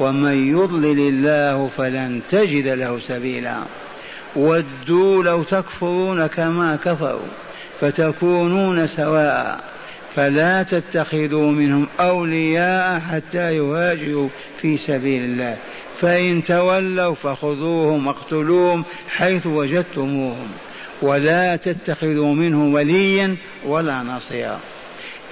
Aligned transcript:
ومن 0.00 0.58
يضلل 0.58 0.98
الله 0.98 1.70
فلن 1.76 2.20
تجد 2.30 2.68
له 2.68 2.98
سبيلا. 3.00 3.56
ودوا 4.36 5.24
لو 5.24 5.42
تكفرون 5.42 6.26
كما 6.26 6.76
كفروا 6.76 7.28
فتكونون 7.80 8.86
سواء. 8.86 9.60
فلا 10.16 10.62
تتخذوا 10.62 11.50
منهم 11.50 11.86
أولياء 12.00 13.00
حتى 13.00 13.56
يهاجروا 13.56 14.28
في 14.60 14.76
سبيل 14.76 15.24
الله. 15.24 15.56
فإن 16.00 16.44
تولوا 16.44 17.14
فخذوهم 17.14 18.06
واقتلوهم 18.06 18.84
حيث 19.08 19.46
وجدتموهم. 19.46 20.48
ولا 21.02 21.56
تتخذوا 21.56 22.34
منهم 22.34 22.74
وليا 22.74 23.36
ولا 23.66 24.02
نصيرا. 24.02 24.60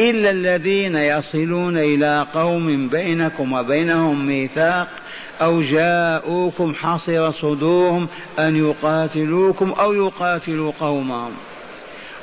إلا 0.00 0.30
الذين 0.30 0.96
يصلون 0.96 1.78
إلى 1.78 2.26
قوم 2.34 2.88
بينكم 2.88 3.52
وبينهم 3.52 4.26
ميثاق 4.26 4.88
أو 5.42 5.62
جاءوكم 5.62 6.74
حصر 6.74 7.30
صدورهم 7.32 8.08
أن 8.38 8.56
يقاتلوكم 8.56 9.70
أو 9.70 9.94
يقاتلوا 9.94 10.72
قومهم. 10.80 11.32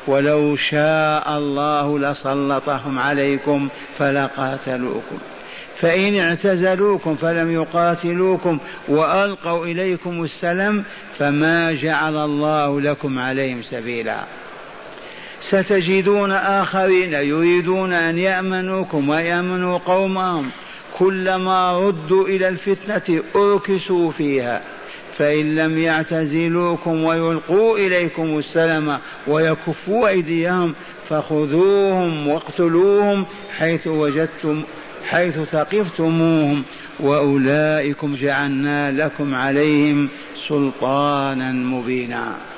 ولو 0.07 0.55
شاء 0.55 1.37
الله 1.37 1.99
لسلطهم 1.99 2.99
عليكم 2.99 3.69
فلقاتلوكم. 3.99 5.17
فإن 5.79 6.15
اعتزلوكم 6.15 7.15
فلم 7.15 7.51
يقاتلوكم 7.51 8.59
وألقوا 8.87 9.65
إليكم 9.65 10.23
السلام 10.23 10.83
فما 11.17 11.71
جعل 11.71 12.17
الله 12.17 12.81
لكم 12.81 13.19
عليهم 13.19 13.61
سبيلا. 13.61 14.23
ستجدون 15.49 16.31
آخرين 16.31 17.13
يريدون 17.13 17.93
أن 17.93 18.17
يأمنوكم 18.17 19.09
ويأمنوا 19.09 19.77
قومهم. 19.77 20.49
كلما 20.97 21.79
ردوا 21.79 22.27
إلى 22.27 22.47
الفتنة 22.47 23.23
أركسوا 23.35 24.11
فيها. 24.11 24.61
فإن 25.17 25.55
لم 25.55 25.79
يعتزلوكم 25.79 27.03
ويلقوا 27.03 27.77
إليكم 27.77 28.37
السلام 28.37 28.99
ويكفوا 29.27 30.07
أيديهم 30.07 30.75
فخذوهم 31.09 32.27
واقتلوهم 32.27 33.25
حيث 33.57 33.87
وجدتم 33.87 34.63
حيث 35.05 35.39
ثقفتموهم. 35.39 36.63
وأولئكم 36.99 38.15
جعلنا 38.15 38.91
لكم 38.91 39.35
عليهم 39.35 40.09
سلطانا 40.47 41.51
مبينا. 41.51 42.50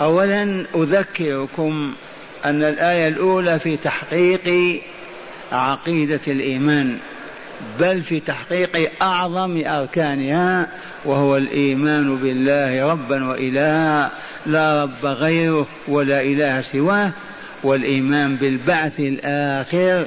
أولا 0.00 0.64
أذكركم 0.74 1.92
أن 2.44 2.62
الآية 2.62 3.08
الأولى 3.08 3.58
في 3.58 3.76
تحقيق 3.76 4.80
عقيدة 5.52 6.20
الإيمان 6.26 6.98
بل 7.80 8.02
في 8.02 8.20
تحقيق 8.20 8.90
أعظم 9.02 9.62
أركانها 9.66 10.68
وهو 11.04 11.36
الإيمان 11.36 12.16
بالله 12.16 12.92
ربا 12.92 13.28
وإلها 13.28 14.10
لا 14.46 14.82
رب 14.82 15.06
غيره 15.06 15.66
ولا 15.88 16.22
إله 16.22 16.62
سواه 16.62 17.12
والإيمان 17.62 18.36
بالبعث 18.36 19.00
الآخر 19.00 20.06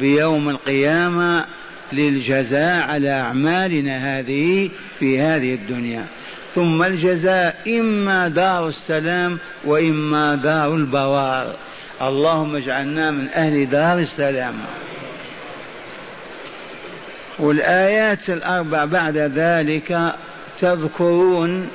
بيوم 0.00 0.48
القيامة 0.48 1.46
للجزاء 1.92 2.90
على 2.90 3.10
أعمالنا 3.10 4.18
هذه 4.18 4.70
في 4.98 5.20
هذه 5.20 5.54
الدنيا. 5.54 6.06
ثم 6.54 6.82
الجزاء 6.82 7.80
إما 7.80 8.28
دار 8.28 8.68
السلام 8.68 9.38
وإما 9.64 10.34
دار 10.34 10.74
البوار. 10.74 11.56
اللهم 12.02 12.56
اجعلنا 12.56 13.10
من 13.10 13.28
أهل 13.28 13.70
دار 13.70 13.98
السلام. 13.98 14.54
والآيات 17.38 18.30
الأربع 18.30 18.84
بعد 18.84 19.16
ذلك 19.16 20.14
تذكرون 20.60 21.68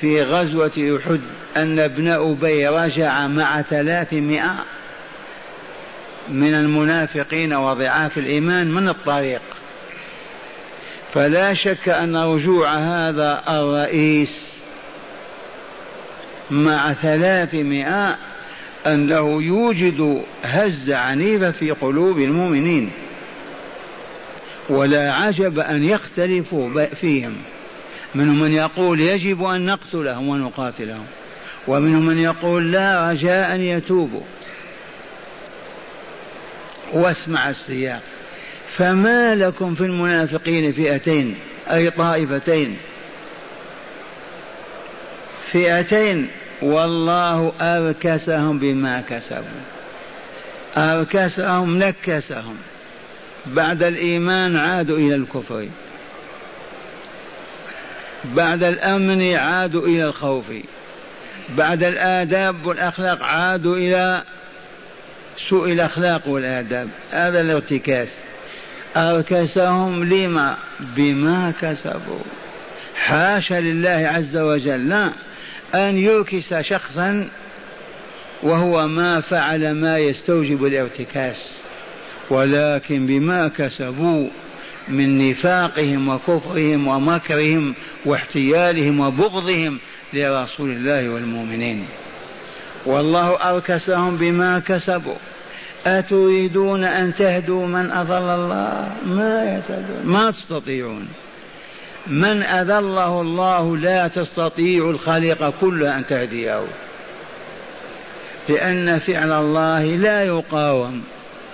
في 0.00 0.22
غزوة 0.22 0.98
أحد 1.00 1.20
أن 1.56 1.78
ابن 1.78 2.08
أبي 2.08 2.68
رجع 2.68 3.26
مع 3.26 3.62
ثلاثمائة 3.62 4.64
من 6.28 6.54
المنافقين 6.54 7.52
وضعاف 7.52 8.18
الإيمان 8.18 8.70
من 8.70 8.88
الطريق. 8.88 9.42
فلا 11.16 11.54
شك 11.54 11.88
أن 11.88 12.16
رجوع 12.16 12.74
هذا 12.74 13.42
الرئيس 13.48 14.52
مع 16.50 16.92
ثلاثمائة 16.92 18.18
أنه 18.86 19.42
يوجد 19.42 20.22
هزة 20.42 20.96
عنيفة 20.96 21.50
في 21.50 21.70
قلوب 21.70 22.18
المؤمنين 22.18 22.90
ولا 24.68 25.12
عجب 25.12 25.58
أن 25.58 25.84
يختلفوا 25.84 26.84
فيهم. 26.86 27.36
منهم 28.14 28.40
من 28.40 28.52
يقول 28.52 29.00
يجب 29.00 29.44
أن 29.44 29.66
نقتلهم 29.66 30.28
ونقاتلهم 30.28 31.06
ومنهم 31.68 32.06
من 32.06 32.18
يقول 32.18 32.72
لا 32.72 33.10
رجاء 33.10 33.54
أن 33.54 33.60
يتوبوا. 33.60 34.24
واسمع 36.92 37.50
السياق. 37.50 38.02
فما 38.78 39.34
لكم 39.34 39.74
في 39.74 39.80
المنافقين 39.80 40.72
فئتين 40.72 41.34
أي 41.70 41.90
طائفتين؟ 41.90 42.76
فئتين 45.52 46.28
والله 46.62 47.52
أركسهم 47.60 48.58
بما 48.58 49.00
كسبوا. 49.00 49.62
أركسهم 50.76 51.78
نكسهم. 51.78 52.56
بعد 53.46 53.82
الإيمان 53.82 54.56
عادوا 54.56 54.96
إلى 54.96 55.14
الكفر. 55.14 55.68
بعد 58.24 58.62
الأمن 58.62 59.34
عادوا 59.34 59.86
إلى 59.86 60.04
الخوف. 60.04 60.44
بعد 61.48 61.84
الآداب 61.84 62.66
والأخلاق 62.66 63.22
عادوا 63.22 63.76
إلى 63.76 64.22
سوء 65.36 65.72
الأخلاق 65.72 66.28
والآداب. 66.28 66.88
هذا 67.12 67.40
الارتكاس 67.40 68.08
أركسهم 68.96 70.04
لما؟ 70.04 70.56
بما 70.96 71.52
كسبوا. 71.60 72.24
حاشا 72.96 73.60
لله 73.60 74.10
عز 74.14 74.36
وجل 74.36 74.88
لا 74.88 75.12
أن 75.74 75.98
يركس 75.98 76.54
شخصا 76.54 77.28
وهو 78.42 78.86
ما 78.88 79.20
فعل 79.20 79.72
ما 79.72 79.98
يستوجب 79.98 80.64
الارتكاس. 80.64 81.36
ولكن 82.30 83.06
بما 83.06 83.48
كسبوا 83.48 84.28
من 84.88 85.30
نفاقهم 85.30 86.08
وكفرهم 86.08 86.88
ومكرهم 86.88 87.74
واحتيالهم 88.04 89.00
وبغضهم 89.00 89.78
لرسول 90.12 90.70
الله 90.70 91.08
والمؤمنين. 91.08 91.86
والله 92.86 93.50
أركسهم 93.50 94.16
بما 94.16 94.58
كسبوا. 94.58 95.16
أتريدون 95.86 96.84
أن 96.84 97.14
تهدوا 97.14 97.66
من 97.66 97.92
أضل 97.92 98.12
الله؟ 98.12 98.92
ما 99.06 99.44
يهتدون. 99.44 100.00
ما 100.04 100.30
تستطيعون. 100.30 101.08
من 102.06 102.42
أذله 102.42 103.20
الله 103.20 103.76
لا 103.76 104.08
تستطيع 104.08 104.90
الخليقة 104.90 105.52
كلها 105.60 105.98
أن 105.98 106.06
تهديه. 106.06 106.64
لأن 108.48 108.98
فعل 108.98 109.32
الله 109.32 109.84
لا 109.84 110.24
يقاوم. 110.24 111.02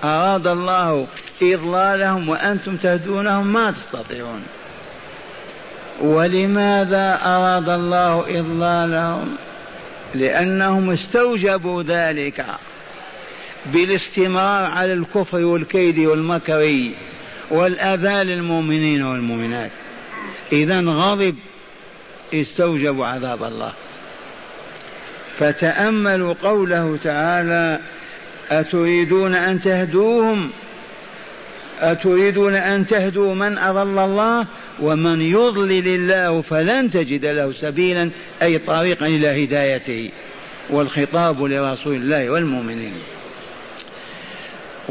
أراد 0.04 0.46
الله 0.46 1.06
إضلالهم 1.42 2.28
وأنتم 2.28 2.76
تهدونهم 2.76 3.52
ما 3.52 3.70
تستطيعون. 3.70 4.42
ولماذا 6.00 7.18
أراد 7.24 7.68
الله 7.68 8.40
إضلالهم؟ 8.40 9.36
لأنهم 10.14 10.90
استوجبوا 10.90 11.82
ذلك. 11.82 12.44
بالاستمرار 13.66 14.70
على 14.70 14.92
الكفر 14.92 15.44
والكيد 15.44 15.98
والمكر 15.98 16.90
والأذى 17.50 18.24
للمؤمنين 18.24 19.02
والمؤمنات. 19.02 19.70
إذا 20.52 20.80
غضب 20.80 21.34
استوجبوا 22.34 23.06
عذاب 23.06 23.44
الله. 23.44 23.72
فتأملوا 25.38 26.34
قوله 26.42 26.98
تعالى 27.04 27.80
أتريدون 28.50 29.34
أن 29.34 29.60
تهدوهم؟ 29.60 30.50
أتريدون 31.80 32.54
أن 32.54 32.86
تهدوا 32.86 33.34
من 33.34 33.58
أضل 33.58 33.98
الله؟ 33.98 34.46
ومن 34.80 35.20
يضلل 35.20 35.88
الله 35.88 36.40
فلن 36.40 36.90
تجد 36.90 37.26
له 37.26 37.52
سبيلا 37.52 38.10
أي 38.42 38.58
طريقا 38.58 39.06
إلى 39.06 39.44
هدايته. 39.44 40.10
والخطاب 40.70 41.42
لرسول 41.42 41.96
الله 41.96 42.30
والمؤمنين. 42.30 42.94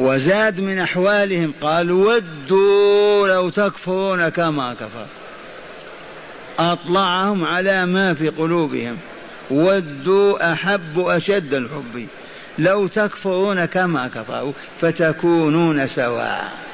وزاد 0.02 0.60
من 0.60 0.80
أحوالهم 0.80 1.54
قال 1.62 1.92
ودوا 1.92 3.28
لو 3.28 3.50
تكفرون 3.50 4.30
كما 4.30 4.74
كفر. 4.74 5.06
أطلعهم 6.60 7.44
على 7.44 7.86
ما 7.86 8.14
في 8.14 8.30
قلوبهم. 8.30 8.98
ودوا 9.52 10.54
أحب 10.54 11.00
أشد 11.00 11.54
الحب. 11.54 12.08
لو 12.60 12.88
تكفرون 12.88 13.66
كما 13.66 14.08
كفروا 14.08 14.54
فتكونون 14.82 15.88
سواء. 15.88 16.71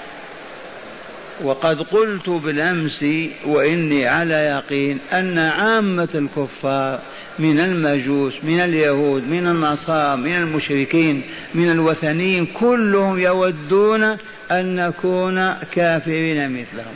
وقد 1.43 1.81
قلت 1.81 2.29
بالأمس 2.29 3.05
وإني 3.45 4.07
على 4.07 4.33
يقين 4.33 4.99
أن 5.13 5.37
عامة 5.37 6.09
الكفار 6.15 6.99
من 7.39 7.59
المجوس 7.59 8.33
من 8.43 8.59
اليهود 8.59 9.23
من 9.23 9.47
النصارى 9.47 10.21
من 10.21 10.35
المشركين 10.35 11.23
من 11.55 11.71
الوثنيين 11.71 12.45
كلهم 12.45 13.19
يودون 13.19 14.03
أن 14.51 14.75
نكون 14.75 15.53
كافرين 15.53 16.51
مثلهم. 16.51 16.95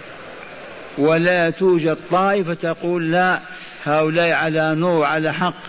ولا 0.98 1.50
توجد 1.50 1.98
طائفة 2.12 2.54
تقول 2.54 3.12
لا 3.12 3.40
هؤلاء 3.84 4.32
على 4.32 4.76
نور 4.76 5.06
على 5.06 5.34
حق 5.34 5.64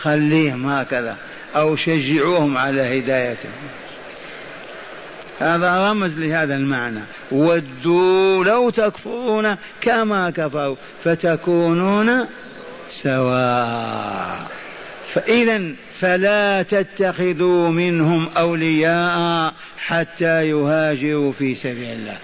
خليهم 0.00 0.66
هكذا 0.66 1.16
أو 1.56 1.76
شجعوهم 1.76 2.56
على 2.58 2.98
هدايتهم. 2.98 3.52
هذا 5.42 5.90
رمز 5.90 6.18
لهذا 6.18 6.56
المعنى. 6.56 7.00
ودوا 7.32 8.44
لو 8.44 8.70
تكفرون 8.70 9.56
كما 9.80 10.30
كفروا 10.30 10.76
فتكونون 11.04 12.26
سواء. 13.02 14.48
فإذا 15.14 15.74
فلا 16.00 16.62
تتخذوا 16.62 17.70
منهم 17.70 18.28
أولياء 18.36 19.52
حتى 19.78 20.48
يهاجروا 20.48 21.32
في 21.32 21.54
سبيل 21.54 21.92
الله. 21.92 22.16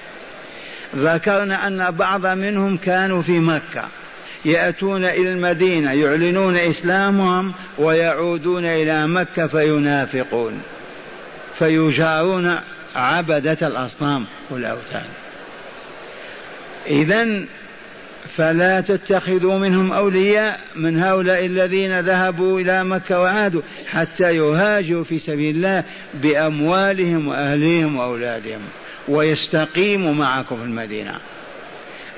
ذكرنا 0.97 1.67
أن 1.67 1.91
بعض 1.91 2.27
منهم 2.27 2.77
كانوا 2.77 3.23
في 3.23 3.41
مكة. 3.41 3.85
يأتون 4.45 5.05
إلى 5.05 5.33
المدينة 5.33 5.93
يعلنون 5.93 6.57
إسلامهم 6.57 7.53
ويعودون 7.79 8.67
إلى 8.67 9.07
مكة 9.07 9.47
فينافقون. 9.47 10.61
فيجارون 11.59 12.59
عبدة 12.99 13.59
الأصنام 13.63 14.27
والأوثان. 14.51 15.07
إذا 16.87 17.45
فلا 18.37 18.81
تتخذوا 18.81 19.59
منهم 19.59 19.93
أولياء 19.93 20.61
من 20.77 21.03
هؤلاء 21.03 21.47
الذين 21.47 22.01
ذهبوا 22.01 22.61
إلى 22.61 22.85
مكة 22.85 23.21
وعادوا 23.21 23.63
حتى 23.89 24.37
يهاجروا 24.37 25.05
في 25.05 25.19
سبيل 25.19 25.57
الله 25.57 25.85
بأموالهم 26.15 27.29
وأهليهم 27.29 27.97
وأولادهم 27.97 28.61
ويستقيموا 29.09 30.15
معكم 30.15 30.57
في 30.57 30.65
المدينة. 30.65 31.15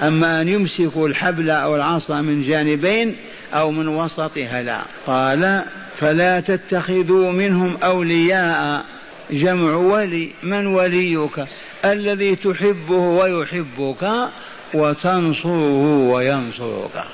أما 0.03 0.41
أن 0.41 0.49
يمسكوا 0.49 1.09
الحبل 1.09 1.50
أو 1.50 1.77
العصا 1.77 2.21
من 2.21 2.43
جانبين 2.43 3.17
أو 3.55 3.71
من 3.71 3.88
وسطها 3.88 4.62
لا. 4.62 4.81
قال 5.06 5.65
فلا 5.97 6.41
تتخذوا 6.41 7.32
منهم 7.32 7.77
أولياء. 7.77 8.85
جمع 9.32 9.75
ولي 9.75 10.31
من 10.43 10.67
وليك؟ 10.67 11.44
الذي 11.85 12.37
تحبه 12.37 12.97
ويحبك 12.97 14.29
وتنصره 14.75 15.99
وينصرك. 16.11 17.05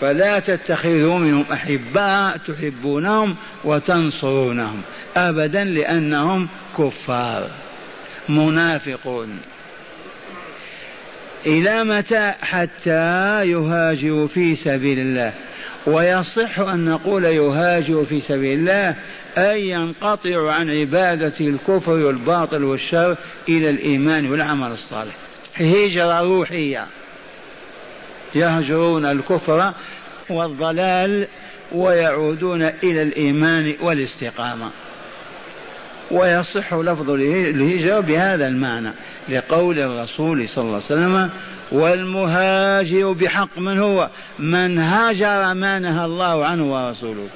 فلا 0.00 0.38
تتخذوا 0.38 1.18
منهم 1.18 1.44
أحباء 1.52 2.36
تحبونهم 2.36 3.36
وتنصرونهم 3.64 4.82
ابدا 5.16 5.64
لأنهم 5.64 6.48
كفار 6.78 7.50
منافقون. 8.28 9.38
إلى 11.46 11.84
متى 11.84 12.32
حتى 12.40 13.42
يهاجروا 13.46 14.26
في 14.26 14.56
سبيل 14.56 14.98
الله؟ 14.98 15.32
ويصح 15.86 16.58
أن 16.58 16.84
نقول 16.84 17.24
يهاجر 17.24 18.04
في 18.04 18.20
سبيل 18.20 18.58
الله 18.58 18.94
أي 19.38 19.68
ينقطع 19.68 20.52
عن 20.52 20.70
عبادة 20.70 21.32
الكفر 21.40 21.92
والباطل 21.92 22.64
والشر 22.64 23.16
إلى 23.48 23.70
الإيمان 23.70 24.30
والعمل 24.30 24.72
الصالح. 24.72 25.14
هجرة 25.56 26.20
روحية. 26.20 26.86
يهجرون 28.34 29.04
الكفر 29.04 29.72
والضلال 30.30 31.26
ويعودون 31.72 32.62
إلى 32.62 33.02
الإيمان 33.02 33.74
والاستقامة. 33.80 34.70
ويصح 36.10 36.74
لفظ 36.74 37.10
الهجرة 37.10 38.00
بهذا 38.00 38.46
المعنى 38.46 38.92
لقول 39.28 39.78
الرسول 39.78 40.48
صلى 40.48 40.64
الله 40.64 40.74
عليه 40.74 40.84
وسلم 40.84 41.30
والمهاجر 41.72 43.12
بحق 43.12 43.58
من 43.58 43.78
هو؟ 43.78 44.10
من 44.38 44.78
هاجر 44.78 45.54
ما 45.54 45.78
نهى 45.78 46.04
الله 46.04 46.44
عنه 46.44 46.72
ورسوله. 46.72 47.28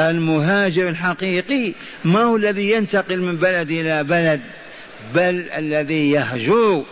المهاجر 0.00 0.88
الحقيقي 0.88 1.72
ما 2.04 2.22
هو 2.22 2.36
الذي 2.36 2.70
ينتقل 2.70 3.22
من 3.22 3.36
بلد 3.36 3.70
إلى 3.70 4.04
بلد 4.04 4.40
بل 5.14 5.50
الذي 5.56 6.10
يهجر 6.10 6.82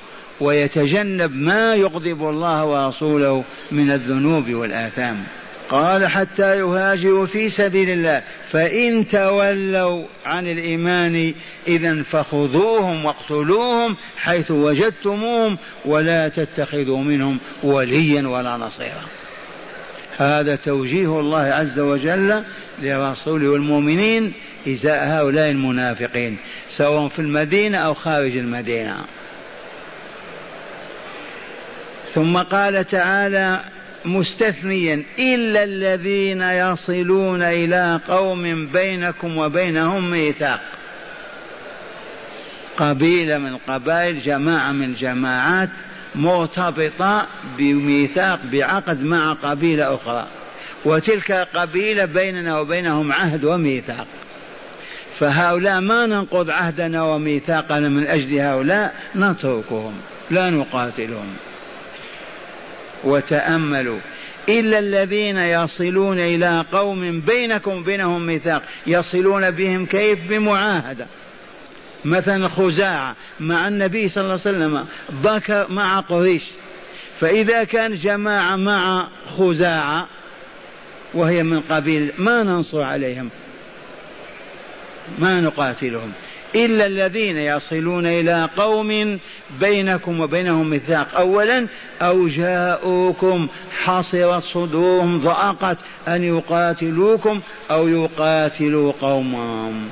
ويتجنب 0.40 1.34
ما 1.34 1.74
يغضب 1.74 2.28
الله 2.28 2.64
ورسوله 2.64 3.44
من 3.72 3.90
الذنوب 3.90 4.50
والآثام. 4.50 5.24
قال 5.70 6.06
حتى 6.06 6.58
يهاجروا 6.58 7.26
في 7.26 7.48
سبيل 7.48 7.90
الله 7.90 8.22
فإن 8.46 9.06
تولوا 9.06 10.04
عن 10.26 10.46
الإيمان 10.46 11.34
إذا 11.68 12.02
فخذوهم 12.02 13.04
واقتلوهم 13.04 13.96
حيث 14.16 14.50
وجدتموهم 14.50 15.58
ولا 15.84 16.28
تتخذوا 16.28 16.98
منهم 16.98 17.38
وليا 17.62 18.28
ولا 18.28 18.56
نصيرا. 18.56 19.19
هذا 20.20 20.56
توجيه 20.56 21.20
الله 21.20 21.38
عز 21.38 21.78
وجل 21.78 22.42
لرسوله 22.82 23.48
والمؤمنين 23.48 24.32
إزاء 24.68 25.08
هؤلاء 25.08 25.50
المنافقين 25.50 26.36
سواء 26.70 27.08
في 27.08 27.18
المدينة 27.18 27.78
أو 27.78 27.94
خارج 27.94 28.36
المدينة. 28.36 29.04
ثم 32.14 32.36
قال 32.38 32.86
تعالى 32.86 33.60
مستثنيا 34.04 35.04
إلا 35.18 35.64
الذين 35.64 36.42
يصلون 36.42 37.42
إلى 37.42 38.00
قوم 38.08 38.66
بينكم 38.66 39.38
وبينهم 39.38 40.10
ميثاق. 40.10 40.60
قبيلة 42.76 43.38
من 43.38 43.48
القبائل 43.48 44.22
جماعة 44.22 44.72
من 44.72 44.84
الجماعات 44.84 45.68
مرتبطة 46.14 47.26
بميثاق 47.58 48.40
بعقد 48.52 49.02
مع 49.02 49.32
قبيلة 49.32 49.94
أخرى. 49.94 50.26
وتلك 50.84 51.32
قبيلة 51.32 52.04
بيننا 52.04 52.58
وبينهم 52.58 53.12
عهد 53.12 53.44
وميثاق. 53.44 54.06
فهؤلاء 55.18 55.80
ما 55.80 56.06
ننقض 56.06 56.50
عهدنا 56.50 57.02
وميثاقنا 57.02 57.88
من 57.88 58.06
أجل 58.06 58.38
هؤلاء 58.38 58.94
نتركهم 59.16 59.94
لا 60.30 60.50
نقاتلهم. 60.50 61.34
وتأملوا 63.04 63.98
إلا 64.48 64.78
الذين 64.78 65.36
يصلون 65.36 66.18
إلى 66.18 66.64
قوم 66.72 67.20
بينكم 67.20 67.70
وبينهم 67.70 68.26
ميثاق 68.26 68.62
يصلون 68.86 69.50
بهم 69.50 69.86
كيف؟ 69.86 70.18
بمعاهدة. 70.28 71.06
مثلا 72.04 72.48
خزاعة 72.48 73.16
مع 73.40 73.68
النبي 73.68 74.08
صلى 74.08 74.20
الله 74.20 74.40
عليه 74.46 74.58
وسلم 74.58 74.86
بكر 75.10 75.66
مع 75.70 76.00
قريش. 76.00 76.42
فإذا 77.20 77.64
كان 77.64 77.94
جماعة 77.94 78.56
مع 78.56 79.08
خزاعة 79.38 80.08
وهي 81.14 81.42
من 81.42 81.60
قبيل 81.60 82.12
ما 82.18 82.42
ننصر 82.42 82.82
عليهم. 82.82 83.30
ما 85.18 85.40
نقاتلهم. 85.40 86.12
إلا 86.54 86.86
الذين 86.86 87.36
يصلون 87.36 88.06
إلى 88.06 88.48
قوم 88.56 89.18
بينكم 89.60 90.20
وبينهم 90.20 90.70
ميثاق. 90.70 91.16
أولا 91.16 91.66
أو 92.02 92.28
جاءوكم 92.28 93.48
حصرت 93.82 94.42
صدورهم 94.42 95.20
ضاقت 95.20 95.78
أن 96.08 96.24
يقاتلوكم 96.24 97.40
أو 97.70 97.88
يقاتلوا 97.88 98.92
قومهم. 99.00 99.88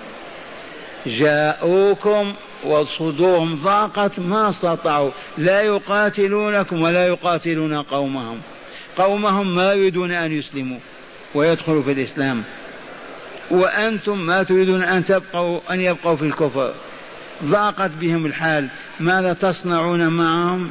جاءوكم 1.06 2.34
وصدورهم 2.64 3.56
ضاقت 3.64 4.18
ما 4.18 4.48
استطاعوا. 4.48 5.10
لا 5.38 5.60
يقاتلونكم 5.60 6.82
ولا 6.82 7.06
يقاتلون 7.06 7.74
قومهم. 7.74 8.40
قومهم 8.96 9.54
ما 9.54 9.72
يريدون 9.72 10.12
أن 10.12 10.32
يسلموا 10.32 10.78
ويدخلوا 11.34 11.82
في 11.82 11.92
الإسلام. 11.92 12.42
وأنتم 13.50 14.26
ما 14.26 14.42
تريدون 14.42 14.82
أن 14.82 15.04
تبقوا 15.04 15.60
أن 15.70 15.80
يبقوا 15.80 16.16
في 16.16 16.22
الكفر. 16.22 16.74
ضاقت 17.44 17.90
بهم 18.00 18.26
الحال. 18.26 18.68
ماذا 19.00 19.32
تصنعون 19.32 20.08
معهم؟ 20.08 20.70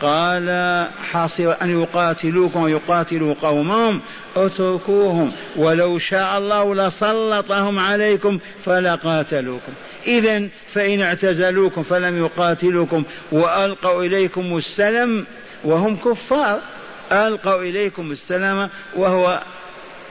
قال 0.00 0.48
حاصر 1.10 1.54
أن 1.62 1.82
يقاتلوكم 1.82 2.62
ويقاتلوا 2.62 3.34
قومهم 3.42 4.00
اتركوهم 4.36 5.32
ولو 5.56 5.98
شاء 5.98 6.38
الله 6.38 6.74
لسلطهم 6.74 7.78
عليكم 7.78 8.38
فلقاتلوكم. 8.64 9.72
إذا 10.06 10.48
فإن 10.72 11.00
اعتزلوكم 11.00 11.82
فلم 11.82 12.24
يقاتلوكم 12.24 13.04
وألقوا 13.32 14.04
إليكم 14.04 14.56
السلم 14.56 15.26
وهم 15.64 15.96
كفار. 15.96 16.60
ألقوا 17.12 17.62
إليكم 17.62 18.10
السلام 18.10 18.70
وهو 18.96 19.42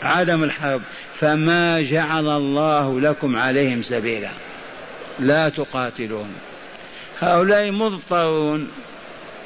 عدم 0.03 0.43
الحرب. 0.43 0.81
فما 1.19 1.81
جعل 1.81 2.27
الله 2.27 3.00
لكم 3.00 3.36
عليهم 3.36 3.84
سبيلا. 3.84 4.29
لا 5.19 5.50
تقاتلون. 5.50 6.34
هؤلاء 7.19 7.72
مضطرون. 7.72 8.67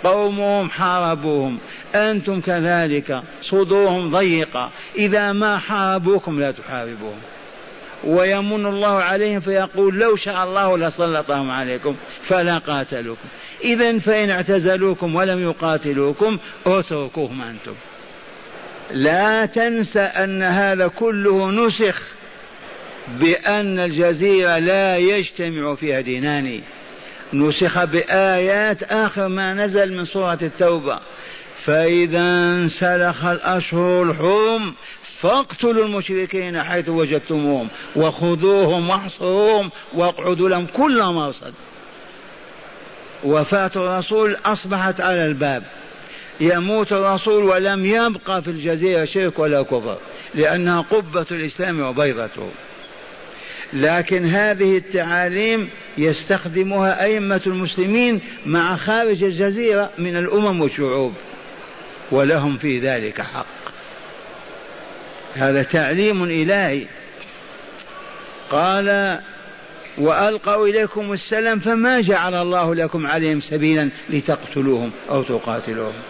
قومهم 0.04 0.70
حاربوهم. 0.70 1.58
أنتم 1.96 2.42
كذلك 2.42 3.22
صدورهم 3.42 4.12
ضيقة. 4.12 4.72
إذا 4.96 5.32
ما 5.32 5.58
حاربوكم 5.58 6.40
لا 6.40 6.52
تحاربوهم. 6.52 7.20
ويمن 8.04 8.66
الله 8.66 9.02
عليهم 9.02 9.40
فيقول 9.40 10.00
لو 10.00 10.16
شاء 10.16 10.44
الله 10.44 10.78
لسلطهم 10.78 11.52
عليكم 11.52 11.96
فلا 12.22 12.58
قاتلوكم. 12.58 13.28
إذا 13.64 14.00
فإن 14.00 14.30
اعتزلوكم 14.30 15.16
ولم 15.16 15.44
يقاتلوكم 15.44 16.38
اتركوهم 16.66 17.42
أنتم. 17.42 17.74
لا 18.92 19.46
تنسى 19.46 20.00
أن 20.00 20.44
هذا 20.44 20.88
كله 20.88 21.52
نسخ 21.52 22.02
بأن 23.20 23.80
الجزيرة 23.80 24.60
لا 24.60 24.98
يجتمع 24.98 25.76
فيها 25.76 26.02
دينان. 26.02 26.62
نسخ 27.34 27.84
بآيات 27.84 28.84
آخر 28.84 29.28
ما 29.28 29.54
نزل 29.54 29.98
من 29.98 30.06
سورة 30.06 30.38
التوبة. 30.42 31.00
فإذا 31.66 32.20
انسلخ 32.20 33.26
الأشهر 33.26 34.04
الحرم 34.04 34.74
فاقتلوا 35.04 35.86
المشركين 35.86 36.64
حيث 36.64 36.90
وجدتموهم 36.90 37.68
وخذوهم 37.96 38.90
واحصروهم 38.90 39.72
واقعدوا 39.94 40.50
لهم 40.50 40.66
كل 40.66 41.04
مرصد 41.04 41.54
وفاة 43.24 43.72
الرسول 43.76 44.38
أصبحت 44.46 45.02
على 45.02 45.26
الباب. 45.26 45.64
يموت 46.40 46.94
الرسول 46.94 47.44
ولم 47.44 47.86
يبقى 47.86 48.42
في 48.42 48.48
الجزيرة 48.48 49.06
شرك 49.06 49.40
ولا 49.40 49.62
كفر 49.62 49.98
لأنها 50.36 50.82
قبة 50.82 51.26
الإسلام 51.32 51.82
وبيضته. 51.82 52.50
لكن 53.74 54.26
هذه 54.26 54.78
التعاليم 54.78 55.70
يستخدمها 55.98 57.04
أئمة 57.04 57.42
المسلمين 57.48 58.22
مع 58.46 58.76
خارج 58.76 59.24
الجزيرة 59.24 59.90
من 59.98 60.18
الأمم 60.18 60.62
والشعوب 60.62 61.14
ولهم 62.12 62.58
في 62.58 62.80
ذلك 62.80 63.22
حق. 63.22 63.46
هذا 65.34 65.64
تعليم 65.64 66.24
إلهي. 66.24 66.86
قال 68.50 69.20
وألقوا 69.98 70.68
إليكم 70.68 71.14
السلام 71.14 71.60
فما 71.60 72.02
جعل 72.02 72.36
الله 72.36 72.76
لكم 72.76 73.08
عليهم 73.08 73.42
سبيلا 73.42 73.90
لتقتلوهم 74.10 74.92
أو 75.10 75.24
تقاتلوهم. 75.24 76.02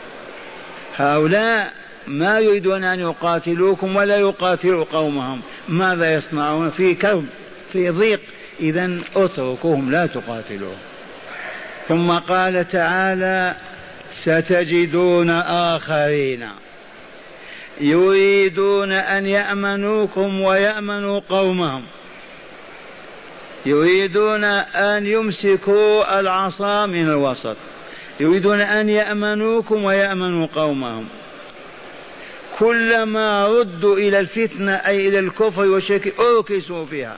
هؤلاء 0.96 1.74
ما 2.08 2.40
يريدون 2.40 2.84
أن 2.84 3.00
يقاتلوكم 3.00 3.96
ولا 3.96 4.18
يقاتلوا 4.18 4.84
قومهم. 4.84 5.42
ماذا 5.70 6.14
يصنعون؟ 6.14 6.70
في 6.70 6.96
كرب. 6.96 7.26
في 7.74 7.90
ضيق 7.90 8.20
إذا 8.60 9.00
اتركوهم 9.16 9.92
لا 9.92 10.06
تقاتلوهم 10.06 10.78
ثم 11.88 12.12
قال 12.12 12.68
تعالى 12.68 13.56
ستجدون 14.24 15.30
آخرين 15.30 16.50
يريدون 17.82 18.92
أن 18.92 19.26
يأمنوكم 19.26 20.42
ويأمنوا 20.42 21.20
قومهم. 21.30 21.84
يريدون 23.66 24.44
أن 24.44 25.06
يمسكوا 25.06 26.20
العصا 26.20 26.86
من 26.86 27.10
الوسط. 27.10 27.58
يريدون 28.20 28.60
أن 28.60 28.90
يأمنوكم 28.90 29.84
ويأمنوا 29.84 30.48
قومهم. 30.56 31.08
كلما 32.60 33.48
ردوا 33.48 33.98
إلى 33.98 34.20
الفتنة 34.20 34.72
أي 34.72 35.08
إلى 35.08 35.20
الكفر 35.20 35.66
والشرك 35.66 36.14
أركسوا 36.20 36.86
فيها. 36.86 37.18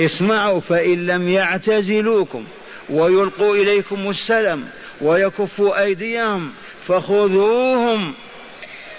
اسمعوا 0.00 0.60
فإن 0.60 1.06
لم 1.06 1.28
يعتزلوكم 1.28 2.44
ويلقوا 2.90 3.56
إليكم 3.56 4.10
السلم 4.10 4.64
ويكفوا 5.00 5.82
أيديهم 5.82 6.50
فخذوهم 6.86 8.14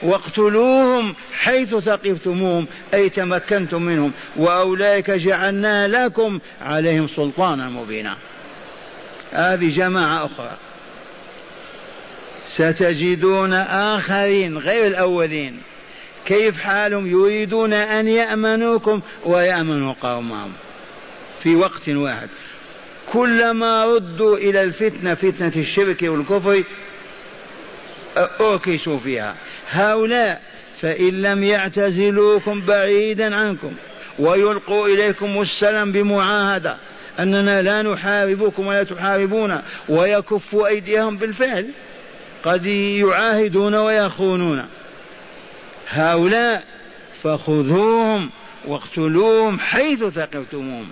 واقتلوهم 0.04 1.16
حيث 1.34 1.76
ثقفتموهم 1.76 2.68
أي 2.94 3.10
تمكنتم 3.10 3.82
منهم 3.82 4.12
وأولئك 4.36 5.12
جعلنا 5.12 5.88
لكم 5.88 6.40
عليهم 6.62 7.08
سلطانا 7.08 7.70
مبينا. 7.70 8.18
هذه 9.32 9.76
جماعة 9.76 10.26
أخرى. 10.26 10.58
ستجدون 12.48 13.54
آخرين 13.54 14.58
غير 14.58 14.88
الأولين. 14.88 15.62
كيف 16.26 16.60
حالهم؟ 16.60 17.08
يريدون 17.08 17.74
أن 17.74 18.08
يأمنوكم 18.08 19.02
ويأمنوا 19.26 19.94
قومهم. 20.02 20.54
في 21.44 21.56
وقت 21.56 21.90
واحد. 21.90 22.30
كلما 23.12 23.86
ردوا 23.86 24.38
إلى 24.38 24.64
الفتنة 24.64 25.14
فتنة 25.14 25.52
الشرك 25.56 26.02
والكفر 26.04 26.64
أوكسوا 28.18 29.00
فيها. 29.00 29.36
هؤلاء 29.70 30.42
فإن 30.82 31.22
لم 31.22 31.44
يعتزلوكم 31.44 32.62
بعيدا 32.62 33.36
عنكم 33.36 33.74
ويلقوا 34.20 34.88
إليكم 34.88 35.42
السلام 35.42 35.92
بمعاهدة 35.92 36.78
أننا 37.20 37.62
لا 37.62 37.82
نحاربكم 37.82 38.68
ولا 38.68 38.84
تحاربون 38.84 39.62
ويكفوا 39.90 40.68
أيديهم 40.68 41.18
بالفعل 41.18 41.70
قد 42.44 42.66
يعاهدون 42.66 43.76
ويخونون. 43.76 44.66
هؤلاء 45.90 46.64
فخذوهم 47.24 48.30
واقتلوهم 48.66 49.60
حيث 49.60 50.04
ثقفتموهم. 50.04 50.88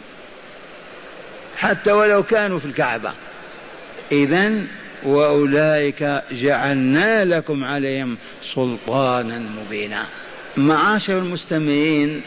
حتى 1.61 1.91
ولو 1.91 2.23
كانوا 2.23 2.59
في 2.59 2.65
الكعبة. 2.65 3.11
إذا 4.11 4.51
وأولئك 5.03 6.21
جعلنا 6.31 7.25
لكم 7.25 7.63
عليهم 7.63 8.17
سلطانا 8.55 9.39
مبينا. 9.39 10.05
معاشر 10.57 11.17
المستمعين 11.17 12.21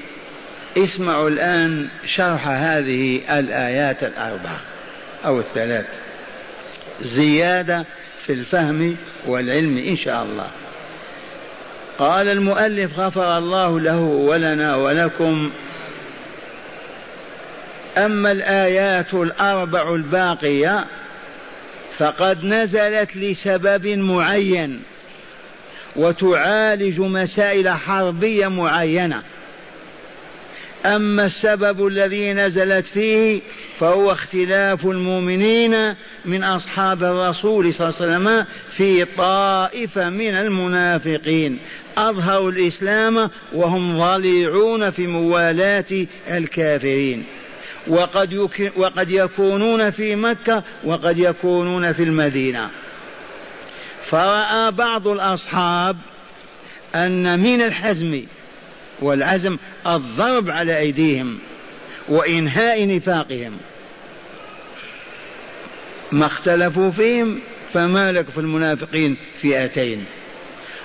اسمعوا 0.78 1.28
الآن 1.28 1.88
شرح 2.16 2.48
هذه 2.48 3.20
الآيات 3.38 4.04
الأربعة 4.04 4.60
أو 5.24 5.38
الثلاث. 5.38 5.86
زيادة 7.02 7.86
في 8.26 8.32
الفهم 8.32 8.96
والعلم 9.26 9.78
إن 9.78 9.96
شاء 9.96 10.22
الله. 10.22 10.50
قال 11.98 12.28
المؤلف 12.28 12.98
غفر 12.98 13.38
الله 13.38 13.80
له 13.80 14.00
ولنا 14.00 14.76
ولكم 14.76 15.50
أما 17.96 18.32
الآيات 18.32 19.14
الأربع 19.14 19.94
الباقية 19.94 20.86
فقد 21.98 22.44
نزلت 22.44 23.16
لسبب 23.16 23.86
معين 23.86 24.82
وتعالج 25.96 27.00
مسائل 27.00 27.68
حربية 27.68 28.48
معينة. 28.48 29.22
أما 30.86 31.26
السبب 31.26 31.86
الذي 31.86 32.32
نزلت 32.32 32.84
فيه 32.84 33.40
فهو 33.78 34.12
اختلاف 34.12 34.86
المؤمنين 34.86 35.94
من 36.24 36.44
أصحاب 36.44 37.04
الرسول 37.04 37.74
صلى 37.74 37.88
الله 37.88 38.00
عليه 38.00 38.12
وسلم 38.12 38.46
في 38.70 39.04
طائفة 39.04 40.08
من 40.08 40.34
المنافقين. 40.34 41.58
أظهروا 41.98 42.50
الإسلام 42.50 43.30
وهم 43.52 43.98
ضليعون 43.98 44.90
في 44.90 45.06
موالاة 45.06 46.06
الكافرين. 46.30 47.24
وقد, 47.86 48.48
وقد 48.76 49.10
يكونون 49.10 49.90
في 49.90 50.16
مكة 50.16 50.62
وقد 50.84 51.18
يكونون 51.18 51.92
في 51.92 52.02
المدينة. 52.02 52.70
فرأى 54.02 54.70
بعض 54.70 55.08
الأصحاب 55.08 55.96
أن 56.94 57.38
من 57.40 57.62
الحزم 57.62 58.22
والعزم 59.00 59.56
الضرب 59.86 60.50
على 60.50 60.78
أيديهم 60.78 61.38
وإنهاء 62.08 62.96
نفاقهم. 62.96 63.58
ما 66.12 66.26
اختلفوا 66.26 66.90
فيهم 66.90 67.40
فما 67.72 68.12
لك 68.12 68.30
في 68.30 68.38
المنافقين 68.38 69.16
فئتين. 69.42 70.04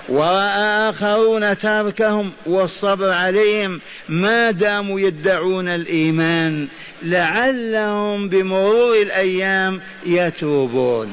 ورأى 0.08 0.90
آخرون 0.90 1.58
تركهم 1.58 2.32
والصبر 2.46 3.12
عليهم 3.12 3.80
ما 4.08 4.50
داموا 4.50 5.00
يدعون 5.00 5.68
الإيمان 5.68 6.68
لعلهم 7.02 8.28
بمرور 8.28 9.02
الأيام 9.02 9.80
يتوبون. 10.06 11.12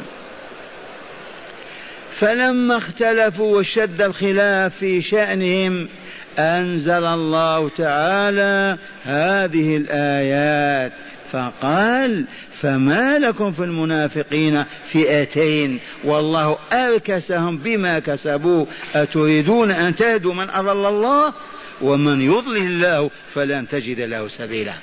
فلما 2.11 2.77
اختلفوا 2.77 3.57
وشد 3.57 4.01
الخلاف 4.01 4.75
في 4.75 5.01
شأنهم 5.01 5.87
أنزل 6.39 7.05
الله 7.05 7.69
تعالى 7.69 8.77
هذه 9.03 9.77
الآيات 9.77 10.91
فقال 11.31 12.25
فما 12.61 13.19
لكم 13.19 13.51
في 13.51 13.63
المنافقين 13.63 14.63
فئتين؟ 14.91 15.79
والله 16.03 16.57
أركسهم 16.73 17.57
بما 17.57 17.99
كسبوا. 17.99 18.65
أتريدون 18.95 19.71
أن 19.71 19.95
تهدوا 19.95 20.33
من 20.33 20.49
أضل 20.49 20.85
الله؟ 20.85 21.33
ومن 21.81 22.21
يضلل 22.21 22.57
الله 22.57 23.09
فلن 23.33 23.67
تجد 23.67 23.99
له 23.99 24.27
سبيلا. 24.27 24.73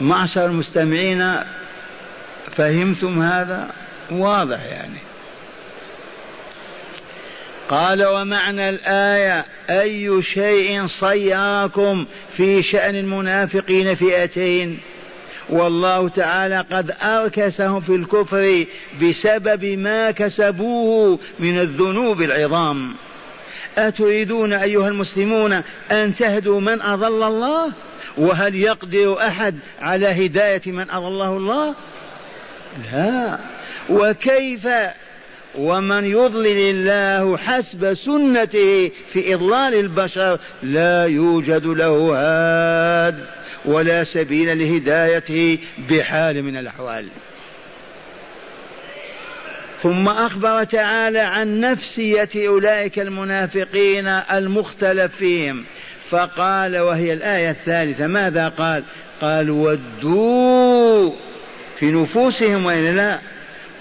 معشر 0.00 0.46
المستمعين 0.46 1.36
فهمتم 2.56 3.22
هذا؟ 3.22 3.70
واضح 4.10 4.64
يعني. 4.66 5.11
قال 7.72 8.04
ومعنى 8.04 8.68
الآية 8.68 9.44
أي 9.70 10.22
شيء 10.22 10.86
صيركم 10.86 12.06
في 12.36 12.62
شأن 12.62 12.96
المنافقين 12.96 13.94
فئتين. 13.94 14.80
والله 15.50 16.08
تعالى 16.08 16.64
قد 16.72 16.94
أركسهم 17.02 17.80
في 17.80 17.94
الكفر 17.94 18.64
بسبب 19.02 19.64
ما 19.64 20.10
كسبوه 20.10 21.18
من 21.38 21.58
الذنوب 21.58 22.22
العظام. 22.22 22.94
أتريدون 23.78 24.52
أيها 24.52 24.88
المسلمون 24.88 25.62
أن 25.90 26.14
تهدوا 26.14 26.60
من 26.60 26.82
أضل 26.82 27.22
الله؟ 27.22 27.72
وهل 28.18 28.54
يقدر 28.54 29.26
أحد 29.26 29.58
على 29.80 30.26
هداية 30.26 30.62
من 30.66 30.90
أضله 30.90 31.36
الله؟ 31.36 31.74
لا. 32.92 33.38
وكيف 33.90 34.68
ومن 35.54 36.04
يضلل 36.04 36.70
الله 36.76 37.36
حسب 37.36 37.94
سنته 37.94 38.90
في 39.12 39.34
إضلال 39.34 39.74
البشر 39.74 40.38
لا 40.62 41.04
يوجد 41.04 41.66
له 41.66 42.12
هاد 42.16 43.24
ولا 43.64 44.04
سبيل 44.04 44.58
لهدايته 44.58 45.58
بحال 45.88 46.42
من 46.42 46.56
الأحوال. 46.56 47.06
ثم 49.82 50.08
أخبر 50.08 50.64
تعالى 50.64 51.20
عن 51.20 51.60
نفسية 51.60 52.28
أولئك 52.36 52.98
المنافقين 52.98 54.06
المختلف 54.06 55.16
فيهم 55.16 55.64
فقال 56.10 56.78
وهي 56.78 57.12
الآية 57.12 57.50
الثالثة 57.50 58.06
ماذا 58.06 58.48
قال؟ 58.48 58.82
قال 59.20 59.50
ودوا 59.50 61.12
في 61.76 61.90
نفوسهم 61.90 62.66
وإلا 62.66 62.92
لا 62.92 63.18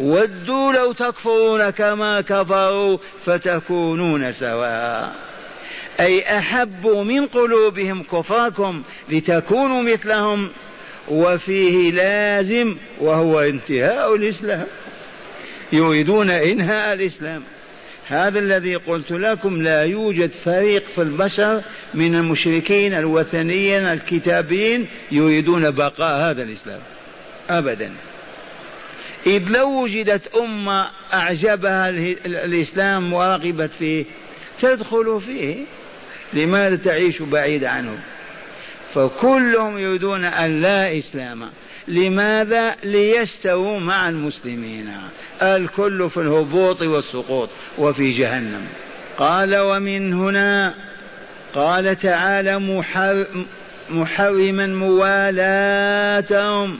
ودوا 0.01 0.73
لو 0.73 0.91
تكفرون 0.91 1.69
كما 1.69 2.21
كفروا 2.21 2.97
فتكونون 3.25 4.31
سواء. 4.31 5.15
أي 5.99 6.37
أحبوا 6.37 7.03
من 7.03 7.27
قلوبهم 7.27 8.03
كفركم 8.03 8.81
لتكونوا 9.09 9.81
مثلهم 9.81 10.49
وفيه 11.09 11.91
لازم 11.91 12.77
وهو 12.99 13.39
انتهاء 13.39 14.15
الإسلام. 14.15 14.65
يريدون 15.73 16.29
إنهاء 16.29 16.93
الإسلام. 16.93 17.43
هذا 18.07 18.39
الذي 18.39 18.75
قلت 18.75 19.11
لكم 19.11 19.61
لا 19.61 19.83
يوجد 19.83 20.31
فريق 20.31 20.87
في 20.95 21.01
البشر 21.01 21.61
من 21.93 22.15
المشركين 22.15 22.93
الوثنيين 22.93 23.83
الكتابيين 23.83 24.87
يريدون 25.11 25.71
بقاء 25.71 26.29
هذا 26.29 26.43
الإسلام. 26.43 26.79
أبدا. 27.49 27.91
إذ 29.27 29.43
لو 29.49 29.83
وجدت 29.83 30.35
أمة 30.35 30.89
أعجبها 31.13 31.89
الإسلام 32.25 33.13
ورغبت 33.13 33.71
فيه 33.79 34.05
تدخل 34.59 35.21
فيه. 35.25 35.55
لماذا 36.33 36.75
تعيش 36.75 37.21
بعيد 37.21 37.63
عنه؟ 37.63 37.99
فكلهم 38.93 39.79
يريدون 39.79 40.25
أن 40.25 40.61
لا 40.61 40.97
إسلام. 40.97 41.49
لماذا؟ 41.87 42.75
ليستووا 42.83 43.79
مع 43.79 44.09
المسلمين. 44.09 44.91
الكل 45.41 46.09
في 46.09 46.17
الهبوط 46.17 46.81
والسقوط 46.81 47.49
وفي 47.77 48.11
جهنم. 48.11 48.67
قال 49.17 49.57
ومن 49.57 50.13
هنا 50.13 50.73
قال 51.53 51.97
تعالى 51.97 52.59
محرما 53.89 54.67
موالاتهم. 54.67 56.77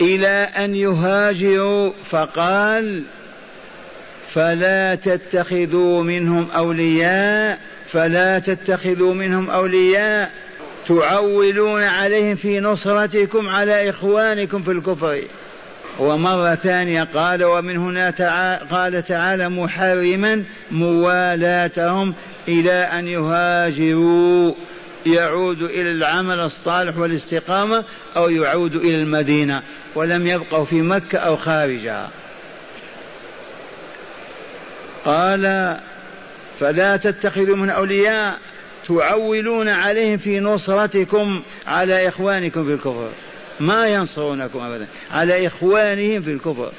إلى 0.00 0.48
أن 0.56 0.74
يهاجروا 0.74 1.92
فقال 2.04 3.02
فلا 4.32 4.94
تتخذوا 4.94 6.02
منهم 6.02 6.50
أولياء 6.56 7.58
فلا 7.86 8.38
تتخذوا 8.38 9.14
منهم 9.14 9.50
أولياء. 9.50 10.30
تعولون 10.88 11.82
عليهم 11.82 12.36
في 12.36 12.60
نصرتكم 12.60 13.48
على 13.48 13.90
إخوانكم 13.90 14.62
في 14.62 14.70
الكفر. 14.70 15.22
ومرة 15.98 16.54
ثانية 16.54 17.02
قال 17.02 17.44
ومن 17.44 17.76
هنا 17.76 18.10
تعالى 18.10 18.66
قال 18.70 19.04
تعالى 19.04 19.48
محرما 19.48 20.44
موالاتهم 20.70 22.14
إلى 22.48 22.72
أن 22.72 23.08
يهاجروا. 23.08 24.52
يعود 25.06 25.62
إلى 25.62 25.90
العمل 25.90 26.40
الصالح 26.40 26.98
والاستقامة 26.98 27.84
أو 28.16 28.30
يعود 28.30 28.76
إلى 28.76 28.94
المدينة 28.94 29.62
ولم 29.94 30.26
يبقوا 30.26 30.64
في 30.64 30.82
مكة 30.82 31.18
أو 31.18 31.36
خارجها. 31.36 32.10
قال 35.04 35.76
فلا 36.60 36.96
تتخذوا 36.96 37.56
من 37.56 37.70
أولياء 37.70 38.38
تعولون 38.88 39.68
عليهم 39.68 40.16
في 40.16 40.40
نصرتكم 40.40 41.42
على 41.66 42.08
إخوانكم 42.08 42.64
في 42.64 42.72
الكفر. 42.72 43.08
ما 43.60 43.86
ينصرونكم 43.86 44.58
أبدا 44.58 44.86
على 45.10 45.46
إخوانهم 45.46 46.22
في 46.22 46.30
الكفر. 46.30 46.72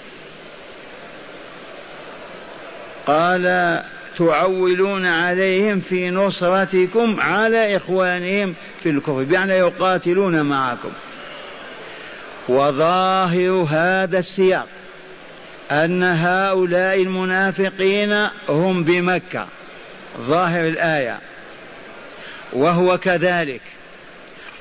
قال 3.07 3.83
تعولون 4.17 5.05
عليهم 5.05 5.79
في 5.79 6.09
نصرتكم 6.09 7.19
على 7.21 7.77
إخوانهم 7.77 8.55
في 8.83 8.89
الكفر 8.89 9.23
بمعنى 9.23 9.53
يقاتلون 9.53 10.41
معكم. 10.41 10.91
وظاهر 12.49 13.51
هذا 13.69 14.19
السياق 14.19 14.67
أن 15.71 16.03
هؤلاء 16.03 17.01
المنافقين 17.01 18.27
هم 18.49 18.83
بمكة. 18.83 19.47
ظاهر 20.19 20.67
الآية. 20.67 21.19
وهو 22.53 22.97
كذلك. 22.97 23.61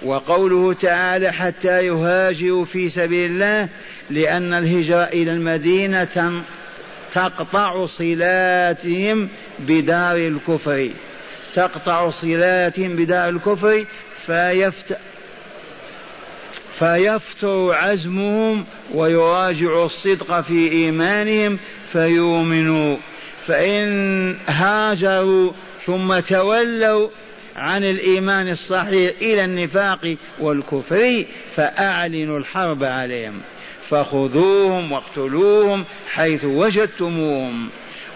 وقوله 0.04 0.72
تعالى 0.72 1.32
حتى 1.32 1.86
يهاجروا 1.86 2.64
في 2.64 2.88
سبيل 2.88 3.30
الله 3.30 3.68
لأن 4.10 4.54
الهجرة 4.54 5.02
إلى 5.02 5.30
المدينة 5.30 6.42
تقطع 7.12 7.86
صلاتهم 7.86 9.28
بدار 9.58 10.16
الكفر. 10.16 10.90
تقطع 11.54 12.10
صلاتهم 12.10 12.96
بدار 12.96 13.28
الكفر 13.28 13.84
فيفت 14.26 14.96
فيفتر 16.78 17.72
عزمهم 17.72 18.64
ويراجع 18.94 19.84
الصدق 19.84 20.40
في 20.40 20.72
إيمانهم 20.72 21.58
فيؤمنوا 21.92 22.96
فإن 23.46 24.36
هاجروا 24.46 25.52
ثم 25.86 26.18
تولوا 26.18 27.08
عن 27.56 27.84
الإيمان 27.84 28.48
الصحيح 28.48 29.12
إلى 29.20 29.44
النفاق 29.44 30.16
والكفر 30.40 31.24
فأعلنوا 31.56 32.38
الحرب 32.38 32.84
عليهم. 32.84 33.40
فخذوهم 33.92 34.92
واقتلوهم 34.92 35.84
حيث 36.06 36.44
وجدتموهم 36.44 37.68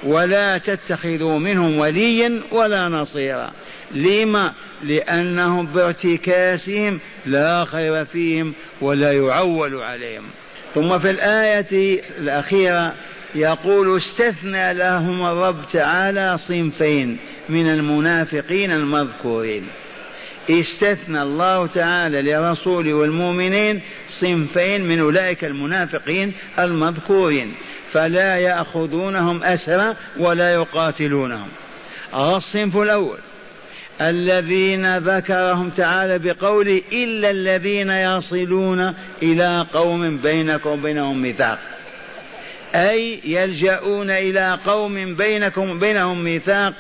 ولا 0.05 0.59
تتخذوا 0.59 1.39
منهم 1.39 1.79
وليا 1.79 2.41
ولا 2.53 2.89
نصيرا. 2.89 3.51
لما؟ 3.91 4.53
لأنهم 4.83 5.67
بارتكاسهم 5.67 7.01
لا 7.27 7.65
خير 7.65 8.05
فيهم 8.05 8.53
ولا 8.81 9.13
يعول 9.13 9.75
عليهم. 9.75 10.25
ثم 10.75 10.99
في 10.99 11.11
الآية 11.11 12.03
الأخيرة 12.19 12.95
يقول 13.35 13.97
استثنى 13.97 14.75
لهم 14.75 15.27
الرب 15.27 15.57
تعالى 15.73 16.39
صنفين 16.39 17.19
من 17.49 17.67
المنافقين 17.67 18.73
المذكورين. 18.73 19.67
استثنى 20.51 21.23
الله 21.23 21.67
تعالى 21.67 22.23
لرسوله 22.23 22.95
والمؤمنين 22.95 23.81
صنفين 24.09 24.85
من 24.89 25.01
أولئك 25.01 25.45
المنافقين 25.45 26.33
المذكورين 26.59 27.55
فلا 27.93 28.37
يأخذونهم 28.37 29.45
أسرى 29.45 29.97
ولا 30.19 30.55
يقاتلونهم. 30.55 31.49
الصنف 32.15 32.77
الأول. 32.77 33.19
الذين 34.01 34.99
ذكرهم 34.99 35.71
تعالى 35.71 36.19
بقوله 36.19 36.83
إلا 36.93 37.31
الذين 37.31 37.91
يصلون 37.91 38.95
إلى 39.23 39.67
قوم 39.75 40.17
بينكم 40.17 40.71
وبينهم 40.71 41.23
ميثاق. 41.23 41.59
أي 42.75 43.21
يلجؤون 43.25 44.11
إلى 44.11 44.59
قوم 44.67 45.15
بينكم 45.15 45.71
وبينهم 45.71 46.25
ميثاق 46.25 46.75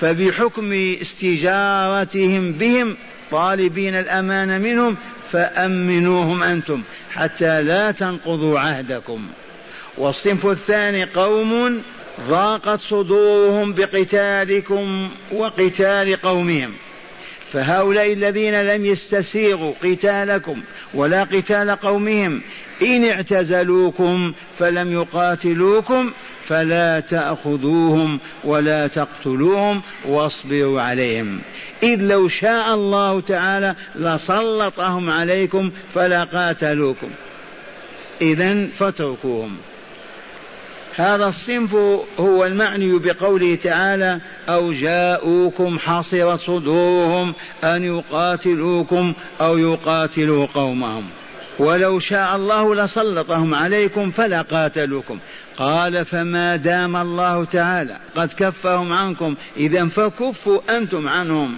فبحكم 0.00 0.72
استجارتهم 0.72 2.52
بهم 2.52 2.96
طالبين 3.30 3.94
الأمان 3.94 4.60
منهم 4.60 4.96
فأمنوهم 5.32 6.42
أنتم 6.42 6.82
حتى 7.10 7.62
لا 7.62 7.90
تنقضوا 7.90 8.58
عهدكم. 8.58 9.26
والصنف 9.98 10.46
الثاني 10.46 11.04
قوم 11.04 11.82
ضاقت 12.28 12.78
صدورهم 12.78 13.72
بقتالكم 13.72 15.10
وقتال 15.32 16.16
قومهم. 16.22 16.74
فهؤلاء 17.54 18.12
الذين 18.12 18.62
لم 18.62 18.86
يستسيغوا 18.86 19.72
قتالكم 19.84 20.62
ولا 20.94 21.24
قتال 21.24 21.70
قومهم 21.70 22.42
إن 22.82 23.04
اعتزلوكم 23.04 24.32
فلم 24.58 24.92
يقاتلوكم 24.92 26.12
فلا 26.46 27.00
تأخذوهم 27.00 28.20
ولا 28.44 28.86
تقتلوهم 28.86 29.82
واصبروا 30.04 30.80
عليهم. 30.80 31.40
إذ 31.82 32.00
لو 32.00 32.28
شاء 32.28 32.74
الله 32.74 33.20
تعالى 33.20 33.74
لسلطهم 33.94 35.10
عليكم 35.10 35.70
فلا 35.94 36.24
قاتلوكم. 36.24 37.10
إذا 38.22 38.66
فاتركوهم. 38.66 39.56
هذا 40.96 41.26
الصنف 41.26 41.74
هو 42.18 42.44
المعني 42.44 42.98
بقوله 42.98 43.54
تعالى 43.54 44.20
أو 44.48 44.72
جاءوكم 44.72 45.78
حصر 45.78 46.36
صدورهم 46.36 47.34
أن 47.64 47.84
يقاتلوكم 47.84 49.12
أو 49.40 49.58
يقاتلوا 49.58 50.46
قومهم. 50.46 51.04
ولو 51.58 51.98
شاء 51.98 52.36
الله 52.36 52.74
لسلطهم 52.74 53.54
عليكم 53.54 54.10
فلا 54.10 54.42
قاتلوكم. 54.42 55.18
قال 55.58 56.04
فما 56.04 56.56
دام 56.56 56.96
الله 56.96 57.44
تعالى 57.44 57.96
قد 58.16 58.32
كفهم 58.32 58.92
عنكم 58.92 59.36
إذا 59.56 59.88
فكفوا 59.88 60.76
أنتم 60.76 61.08
عنهم. 61.08 61.56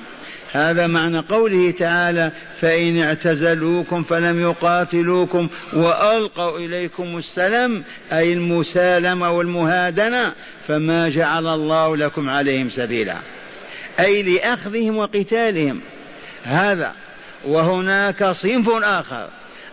هذا 0.52 0.86
معنى 0.86 1.18
قوله 1.18 1.70
تعالى 1.70 2.32
فإن 2.60 2.98
اعتزلوكم 2.98 4.02
فلم 4.02 4.40
يقاتلوكم 4.40 5.48
وألقوا 5.72 6.58
إليكم 6.58 7.18
السلام 7.18 7.84
أي 8.12 8.32
المسالمة 8.32 9.30
والمهادنة 9.30 10.32
فما 10.68 11.08
جعل 11.08 11.46
الله 11.46 11.96
لكم 11.96 12.30
عليهم 12.30 12.70
سبيلا. 12.70 13.16
أي 14.00 14.22
لأخذهم 14.22 14.98
وقتالهم. 14.98 15.80
هذا 16.44 16.92
وهناك 17.44 18.24
صنف 18.24 18.68
آخر. 18.68 19.28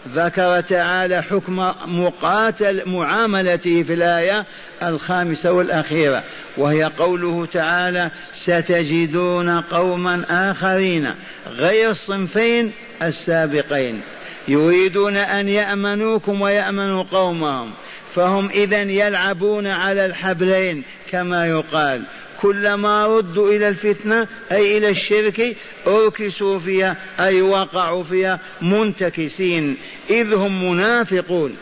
ذكر 0.08 0.62
تعالى 0.62 1.24
حكم 1.24 1.72
مقاتل 1.86 2.90
معاملته 2.90 3.84
في 3.84 3.94
الآية 3.94 4.46
الخامسة 4.84 5.52
والأخيرة 5.52 6.24
وهي 6.58 6.84
قوله 6.84 7.46
تعالى 7.46 8.12
ستجدون 8.42 9.62
قوما 9.62 10.26
آخرين 10.30 11.14
غير 11.48 11.90
الصنفين 11.90 12.72
السابقين 13.02 14.02
يريدون 14.48 15.18
أن 15.18 15.50
يأمنوكم 15.50 16.42
ويأمنوا 16.42 17.04
قومهم 17.04 17.72
فهم 18.16 18.50
إذا 18.50 18.82
يلعبون 18.82 19.68
على 19.68 20.06
الحبلين 20.06 20.84
كما 21.12 21.48
يقال. 21.48 22.04
كلما 22.44 23.08
ردوا 23.08 23.52
إلى 23.52 23.70
الفتنة 23.70 24.28
أي 24.52 24.78
إلى 24.78 24.90
الشرك 24.90 25.56
أركسوا 25.88 26.60
فيها 26.60 26.98
أي 27.20 27.42
وقعوا 27.42 28.04
فيها 28.04 28.40
منتكسين 28.62 29.78
إذ 30.10 30.34
هم 30.34 30.70
منافقون. 30.70 31.56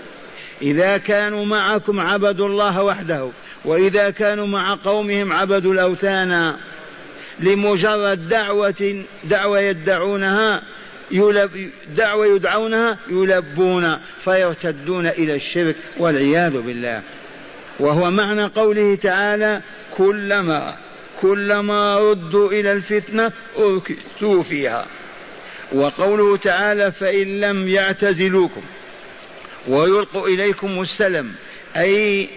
إذا 0.62 0.98
كانوا 0.98 1.46
معكم 1.46 2.00
عبدوا 2.00 2.48
الله 2.48 2.84
وحده 2.84 3.30
وإذا 3.66 4.10
كانوا 4.10 4.48
مع 4.48 4.76
قومهم 4.76 5.34
عبدوا 5.34 5.74
الأوثان. 5.74 6.56
لمجرد 7.40 8.28
دعوة 8.28 9.04
دعوة 9.24 9.60
يدعونها 9.60 10.64
يلب 11.12 11.70
دعوة 11.98 12.26
يدعونها 12.26 12.98
يلبون 13.10 13.98
فيرتدون 14.24 15.08
إلى 15.08 15.36
الشرك 15.36 15.76
والعياذ 15.98 16.62
بالله. 16.62 17.02
وهو 17.82 18.12
معنى 18.12 18.44
قوله 18.44 18.96
تعالى 18.96 19.62
كلما 19.98 20.78
كلما 21.22 21.98
ردوا 21.98 22.52
إلى 22.52 22.72
الفتنة 22.72 23.32
أركسوا 23.58 24.44
فيها. 24.44 24.88
وقوله 25.72 26.38
تعالى 26.38 26.92
فإن 26.92 27.40
لم 27.40 27.68
يعتزلوكم 27.68 28.62
ويلقوا 29.68 30.28
إليكم 30.28 30.82
السلم 30.82 31.32
أي 31.78 32.30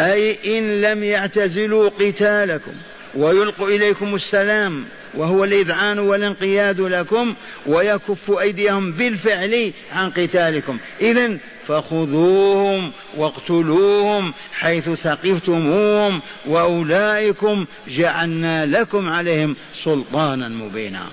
أي 0.00 0.58
إن 0.58 0.80
لم 0.80 1.04
يعتزلوا 1.04 1.88
قتالكم 1.88 2.72
ويلقوا 3.14 3.68
إليكم 3.68 4.14
السلام 4.14 4.84
وهو 5.14 5.44
الإذعان 5.44 5.98
والانقياد 5.98 6.80
لكم 6.80 7.34
ويكف 7.66 8.30
أيديهم 8.30 8.92
بالفعل 8.92 9.72
عن 9.92 10.10
قتالكم. 10.10 10.78
إذا 11.00 11.38
فخذوهم 11.68 12.92
واقتلوهم 13.16 14.34
حيث 14.52 14.90
ثقفتموهم 14.90 16.22
وأولئكم 16.46 17.66
جعلنا 17.88 18.66
لكم 18.66 19.08
عليهم 19.08 19.56
سلطانا 19.84 20.48
مبينا. 20.48 21.06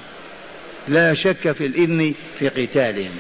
لا 0.88 1.14
شك 1.14 1.52
في 1.52 1.66
الإذن 1.66 2.14
في 2.40 2.50
قتالهم. 2.50 3.16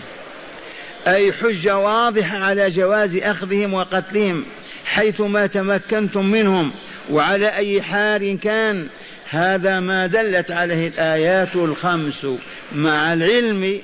أي 1.07 1.33
حجة 1.33 1.77
واضحة 1.77 2.37
على 2.37 2.69
جواز 2.69 3.15
أخذهم 3.15 3.73
وقتلهم 3.73 4.45
حيثما 4.85 5.47
تمكنتم 5.47 6.25
منهم 6.25 6.71
وعلى 7.09 7.47
أي 7.47 7.81
حال 7.81 8.39
كان. 8.39 8.87
هذا 9.29 9.79
ما 9.79 10.07
دلت 10.07 10.51
عليه 10.51 10.87
الآيات 10.87 11.55
الخمس 11.55 12.27
مع 12.75 13.13
العلم 13.13 13.81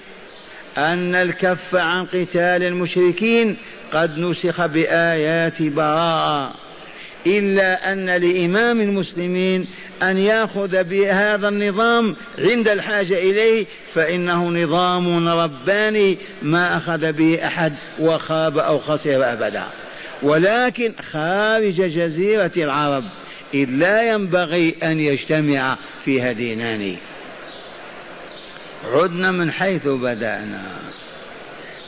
أن 0.80 1.16
الكف 1.16 1.76
عن 1.76 2.06
قتال 2.06 2.64
المشركين 2.64 3.58
قد 3.94 4.20
نسخ 4.20 4.66
بآيات 4.66 5.62
براءة 5.62 6.54
إلا 7.28 7.92
أن 7.92 8.06
لإمام 8.06 8.82
المسلمين 8.82 9.68
أن 10.04 10.18
يأخذ 10.18 10.84
بهذا 10.84 11.48
النظام 11.48 12.16
عند 12.38 12.68
الحاجة 12.68 13.14
إليه 13.14 13.66
فإنه 13.94 14.50
نظام 14.50 15.28
رباني 15.28 16.18
ما 16.42 16.78
أخذ 16.78 17.12
به 17.12 17.40
أحد 17.48 17.74
وخاب 18.00 18.58
أو 18.58 18.80
خسر 18.80 19.34
أبدا. 19.34 19.64
ولكن 20.24 20.94
خارج 21.12 21.82
جزيرة 21.82 22.52
العرب 22.58 23.04
إذ 23.54 23.70
لا 23.70 24.14
ينبغي 24.14 24.76
أن 24.84 25.00
يجتمع 25.00 25.78
فيها 26.06 26.32
دينان 26.32 26.96
عدنا 28.86 29.32
من 29.32 29.52
حيث 29.52 29.88
بدأنا. 29.88 30.64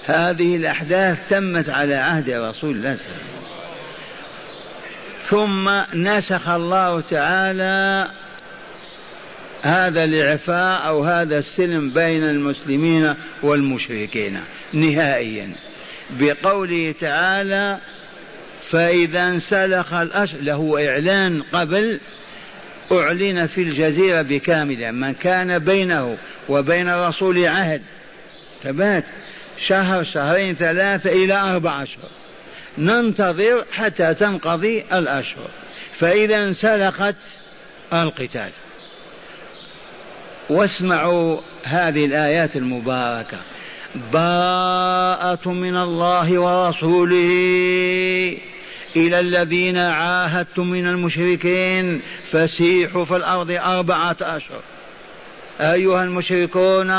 هذه 0.06 0.56
الأحداث 0.56 1.30
تمت 1.30 1.70
على 1.70 1.96
عهد 1.96 2.30
رسول 2.30 2.76
الله 2.76 2.96
صلى 2.96 3.06
الله 3.06 3.16
عليه 3.16 3.32
وسلم. 3.32 3.42
ثم 5.24 5.70
نسخ 5.98 6.50
الله 6.50 7.02
تعالى 7.02 8.08
هذا 9.62 10.04
الإعفاء 10.04 10.88
أو 10.88 11.04
هذا 11.04 11.38
السلم 11.38 11.90
بين 11.90 12.24
المسلمين 12.24 13.16
والمشركين 13.44 14.40
نهائيا. 14.74 15.56
بقوله 16.20 16.96
تعالى 17.00 17.80
فإذا 18.70 19.24
انسلخ 19.24 19.94
الأشهر 19.94 20.42
له 20.42 20.90
إعلان 20.90 21.42
قبل 21.42 22.00
أعلن 22.92 23.48
في 23.48 23.62
الجزيرة 23.62 24.22
بكاملها 24.22 24.92
من 24.92 25.14
كان 25.14 25.60
بينه 25.60 26.18
وبين 26.50 26.90
الرسول 26.90 27.46
عهد. 27.48 27.82
ثبات 28.64 29.04
شهر 29.68 30.04
شهرين 30.04 30.56
ثلاثة 30.56 31.12
إلى 31.12 31.34
أربع 31.34 31.84
أشهر. 31.84 32.10
ننتظر 32.78 33.66
حتى 33.72 34.14
تنقضي 34.14 34.86
الأشهر. 34.94 35.50
فإذا 35.94 36.44
انسلخت 36.44 37.16
القتال. 37.94 38.50
واسمعوا 40.50 41.38
هذه 41.64 42.06
الآيات 42.06 42.56
المباركة. 42.56 43.38
براءة 44.14 45.50
من 45.50 45.78
الله 45.78 46.40
ورسوله. 46.40 48.38
إلى 48.96 49.20
الذين 49.20 49.78
عاهدتم 49.78 50.68
من 50.68 50.88
المشركين 50.88 52.02
فسيحوا 52.32 53.06
في 53.06 53.16
الأرض 53.16 53.52
أربعة 53.52 54.18
أشهر. 54.22 54.62
أيها 55.62 56.04
المشركون 56.04 56.92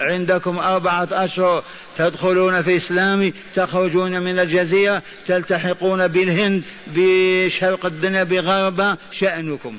عندكم 0.00 0.58
أربعة 0.58 1.08
أشهر 1.12 1.64
تدخلون 1.96 2.62
في 2.62 2.76
إسلام 2.76 3.32
تخرجون 3.54 4.22
من 4.22 4.38
الجزيرة 4.38 5.02
تلتحقون 5.26 6.08
بالهند 6.08 6.62
بشرق 6.86 7.86
الدنيا 7.86 8.22
بغربها 8.22 8.98
شأنكم. 9.12 9.78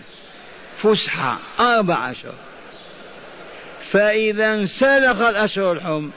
فسحة 0.77 1.39
أربع 1.59 2.11
أشهر. 2.11 2.33
فإذا 3.91 4.53
انسلخ 4.53 5.21
الأشهر 5.21 5.71
الحرم 5.71 6.11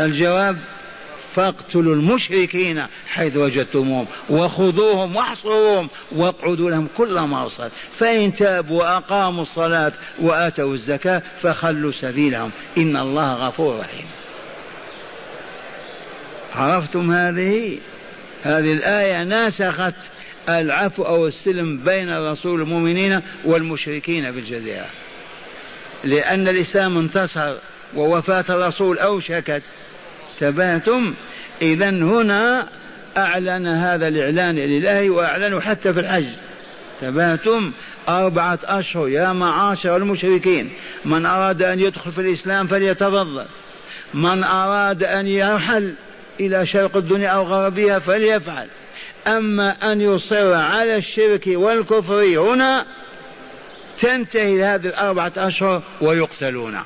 الجواب 0.00 0.58
فاقتلوا 1.34 1.94
المشركين 1.94 2.86
حيث 3.08 3.36
وجدتموهم 3.36 4.06
وخذوهم 4.30 5.16
واحصروهم 5.16 5.90
واقعدوا 6.12 6.70
لهم 6.70 6.88
كل 6.96 7.20
مرصد 7.20 7.70
فإن 7.94 8.34
تابوا 8.34 8.78
وأقاموا 8.78 9.42
الصلاة 9.42 9.92
وآتوا 10.20 10.74
الزكاة 10.74 11.22
فخلوا 11.42 11.92
سبيلهم. 11.92 12.50
إن 12.78 12.96
الله 12.96 13.32
غفور 13.34 13.78
رحيم. 13.78 14.06
عرفتم 16.54 17.12
هذه؟ 17.12 17.78
هذه 18.42 18.72
الآية 18.72 19.24
ناسخت 19.24 19.94
العفو 20.48 21.02
أو 21.02 21.26
السلم 21.26 21.84
بين 21.84 22.10
الرسول 22.10 22.60
المؤمنين 22.60 23.20
والمشركين 23.44 24.30
بالجزيرة. 24.30 24.86
لأن 26.04 26.48
الإسلام 26.48 26.98
انتصر 26.98 27.58
ووفاة 27.96 28.44
الرسول 28.48 28.98
أوشكت. 28.98 29.62
تباتم 30.42 31.14
إذا 31.62 31.90
هنا 31.90 32.68
أعلن 33.16 33.66
هذا 33.66 34.08
الإعلان 34.08 34.56
لله 34.56 35.10
وأعلنوا 35.10 35.60
حتى 35.60 35.94
في 35.94 36.00
الحج. 36.00 36.28
تباتم 37.00 37.72
أربعة 38.08 38.58
أشهر 38.64 39.08
يا 39.08 39.32
معاشر 39.32 39.96
المشركين 39.96 40.72
من 41.04 41.26
أراد 41.26 41.62
أن 41.62 41.80
يدخل 41.80 42.12
في 42.12 42.20
الإسلام 42.20 42.66
فليتفضل. 42.66 43.46
من 44.14 44.44
أراد 44.44 45.02
أن 45.02 45.26
يرحل 45.26 45.94
إلى 46.40 46.66
شرق 46.66 46.96
الدنيا 46.96 47.28
أو 47.28 47.42
غربها 47.42 47.98
فليفعل. 47.98 48.68
أما 49.26 49.92
أن 49.92 50.00
يصر 50.00 50.54
على 50.54 50.96
الشرك 50.96 51.44
والكفر 51.46 52.22
هنا 52.22 52.86
تنتهي 53.98 54.64
هذه 54.64 54.86
الأربعة 54.86 55.32
أشهر 55.36 55.82
ويقتلون. 56.00 56.78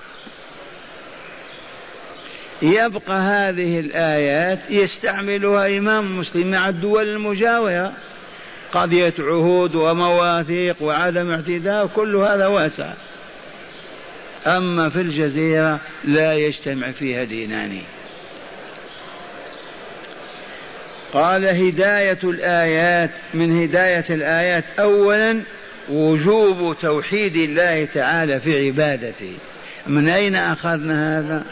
يبقى 2.62 3.18
هذه 3.18 3.80
الآيات 3.80 4.70
يستعملها 4.70 5.78
إمام 5.78 6.18
مسلم 6.18 6.50
مع 6.50 6.68
الدول 6.68 7.08
المجاورة. 7.08 7.92
قضية 8.72 9.14
عهود 9.18 9.74
ومواثيق 9.74 10.82
وعدم 10.82 11.30
اعتداء 11.30 11.86
كل 11.86 12.16
هذا 12.16 12.46
واسع. 12.46 12.92
أما 14.46 14.88
في 14.88 15.00
الجزيرة 15.00 15.80
لا 16.04 16.34
يجتمع 16.34 16.90
فيها 16.92 17.24
دينان. 17.24 17.78
قال 21.12 21.48
هداية 21.48 22.18
الآيات 22.24 23.10
من 23.34 23.62
هداية 23.62 24.04
الآيات 24.10 24.64
أولا 24.78 25.42
وجوب 25.88 26.76
توحيد 26.80 27.36
الله 27.36 27.88
تعالى 27.94 28.40
في 28.40 28.66
عبادته. 28.66 29.32
من 29.86 30.08
أين 30.08 30.36
أخذنا 30.36 31.18
هذا؟ 31.18 31.44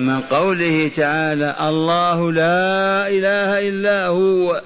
من 0.00 0.20
قوله 0.20 0.90
تعالى 0.96 1.56
الله 1.60 2.32
لا 2.32 3.08
إله 3.08 3.68
إلا 3.68 4.06
هو 4.06 4.62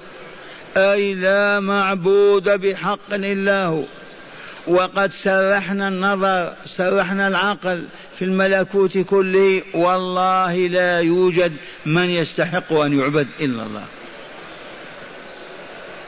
أي 0.77 1.13
لا 1.13 1.59
معبود 1.59 2.49
بحق 2.49 3.13
إلا 3.13 3.65
هو. 3.65 3.83
وقد 4.67 5.11
سرحنا 5.11 5.87
النظر 5.87 6.53
سرحنا 6.65 7.27
العقل 7.27 7.85
في 8.19 8.25
الملكوت 8.25 8.97
كله 8.97 9.61
والله 9.73 10.55
لا 10.55 10.99
يوجد 10.99 11.53
من 11.85 12.09
يستحق 12.09 12.73
أن 12.73 12.99
يعبد 12.99 13.27
إلا 13.39 13.63
الله. 13.63 13.85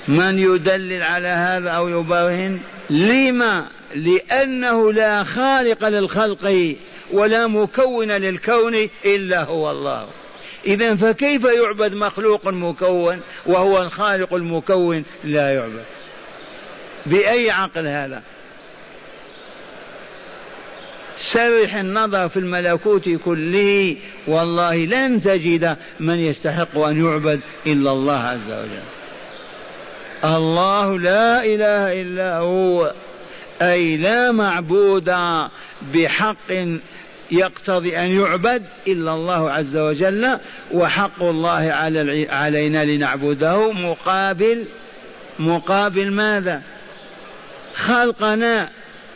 من 0.08 0.40
يدلل 0.40 1.04
على 1.04 1.28
هذا 1.28 1.70
أو 1.70 1.90
يبرهن 1.90 2.60
لما؟ 2.90 3.66
لأنه 3.96 4.94
لا 4.94 5.24
خالق 5.24 5.88
للخلق. 5.88 6.76
ولا 7.12 7.48
مكون 7.48 8.12
للكون 8.12 8.90
إلا 9.06 9.44
هو 9.44 9.72
الله. 9.72 10.08
إذا 10.66 10.96
فكيف 10.96 11.46
يعبد 11.46 11.94
مخلوق 11.94 12.48
مكون 12.48 13.22
وهو 13.46 13.82
الخالق 13.82 14.34
المكون 14.34 15.04
لا 15.24 15.54
يعبد؟ 15.54 15.84
بأي 17.06 17.52
عقل 17.52 17.88
هذا؟ 17.88 18.22
سرح 21.18 21.76
النظر 21.76 22.30
في 22.30 22.40
الملكوت 22.40 23.10
كله 23.10 23.96
والله 24.28 24.76
لن 24.76 25.22
تجد 25.22 25.78
من 26.00 26.20
يستحق 26.20 26.78
أن 26.78 27.06
يعبد 27.06 27.40
إلا 27.68 27.92
الله 27.92 28.18
عز 28.18 28.52
وجل. 28.52 28.84
الله 30.24 31.00
لا 31.00 31.46
إله 31.46 32.02
إلا 32.02 32.38
هو 32.38 32.94
أي 33.62 33.98
لا 33.98 34.32
معبود 34.32 35.16
بحق 35.94 36.52
يقتضي 37.32 37.98
أن 37.98 38.22
يعبد 38.22 38.64
إلا 38.88 39.14
الله 39.14 39.52
عز 39.52 39.78
وجل 39.78 40.40
وحق 40.72 41.24
الله 41.24 41.72
على 41.72 42.28
علينا 42.30 42.86
لنعبده. 42.86 43.72
مقابل 43.72 44.66
مقابل 45.40 46.12
ماذا؟ 46.12 46.62
خلقنا. 47.76 48.70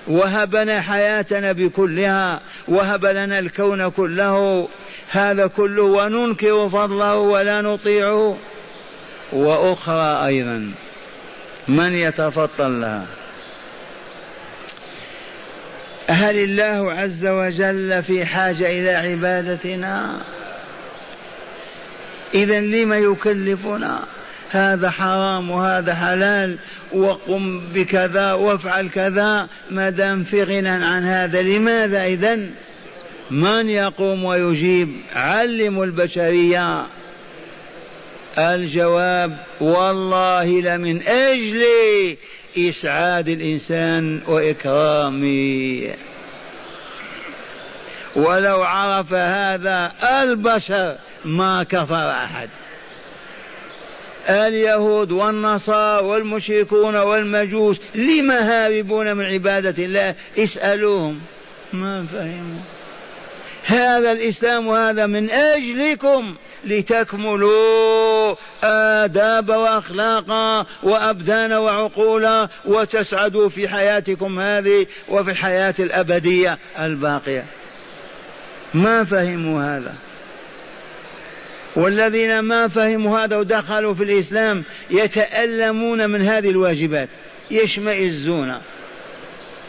وهبنا 0.08 0.82
حياتنا 0.82 1.52
بكلها. 1.52 2.42
وهب 2.68 3.06
لنا 3.06 3.40
الكون 3.40 3.90
كله. 3.90 4.68
هذا 5.12 5.48
كله 5.48 5.84
وننكر 5.84 6.70
فضله 6.70 7.16
ولا 7.16 7.62
نطيعه. 7.62 8.38
وأخرى 9.34 10.26
أيضا 10.26 10.72
من 11.68 11.94
يتفضل 11.94 12.82
لها؟ 12.82 13.06
هل 16.12 16.38
الله 16.38 16.94
عز 16.94 17.26
وجل 17.26 18.04
في 18.04 18.26
حاجة 18.26 18.70
إلى 18.70 18.90
عبادتنا؟ 18.90 20.22
إذا 22.34 22.60
لم 22.60 22.94
يكلفنا؟ 22.94 24.00
هذا 24.50 24.90
حرام 24.90 25.52
وهذا 25.52 25.94
حلال 25.96 26.58
وقم 26.94 27.62
بكذا 27.74 28.34
وافعل 28.34 28.90
كذا 28.90 29.48
ما 29.70 29.90
دام 29.90 30.24
في 30.24 30.44
غنى 30.44 30.70
عن 30.70 31.06
هذا 31.06 31.42
لماذا 31.42 32.06
إذا 32.06 32.40
من 33.32 33.70
يقوم 33.70 34.24
ويجيب؟ 34.24 34.90
علموا 35.16 35.86
البشرية. 35.86 36.86
الجواب 38.38 39.38
والله 39.62 40.62
لمن 40.62 41.02
أجل 41.08 41.64
إسعاد 42.58 43.30
الإنسان 43.30 44.22
وإكرامه. 44.28 45.94
ولو 48.16 48.64
عرف 48.64 49.14
هذا 49.14 49.94
البشر 50.24 50.98
ما 51.26 51.64
كفر 51.64 52.12
أحد. 52.12 52.50
اليهود 54.30 55.12
والنصارى 55.12 56.06
والمشركون 56.06 56.96
والمجوس 56.96 57.78
لم 57.96 58.32
هاربون 58.32 59.14
من 59.14 59.26
عبادة 59.26 59.84
الله؟ 59.84 60.16
اسألوهم. 60.38 61.22
ما 61.74 62.06
فهموا. 62.06 62.62
هذا 63.66 64.12
الإسلام 64.12 64.70
هذا 64.70 65.06
من 65.06 65.30
أجلكم. 65.30 66.36
لتكملوا 66.66 68.36
آداب 68.64 69.50
وأخلاقا 69.50 70.66
وأبدان 70.84 71.54
وعقولا 71.54 72.50
وتسعدوا 72.66 73.50
في 73.50 73.68
حياتكم 73.68 74.40
هذه 74.40 74.86
وفي 75.10 75.32
الحياة 75.32 75.74
الأبدية 75.80 76.58
الباقية. 76.80 77.46
ما 78.74 79.04
فهموا 79.04 79.64
هذا؟ 79.64 79.94
والذين 81.76 82.40
ما 82.40 82.68
فهموا 82.68 83.20
هذا 83.20 83.38
ودخلوا 83.38 83.94
في 83.94 84.04
الإسلام 84.04 84.64
يتألمون 84.90 86.10
من 86.10 86.22
هذه 86.22 86.50
الواجبات 86.50 87.10
يشمئزون 87.52 88.58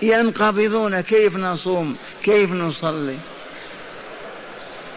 ينقبضون 0.02 1.00
كيف 1.00 1.36
نصوم 1.36 1.96
كيف 2.22 2.50
نصلي. 2.50 3.16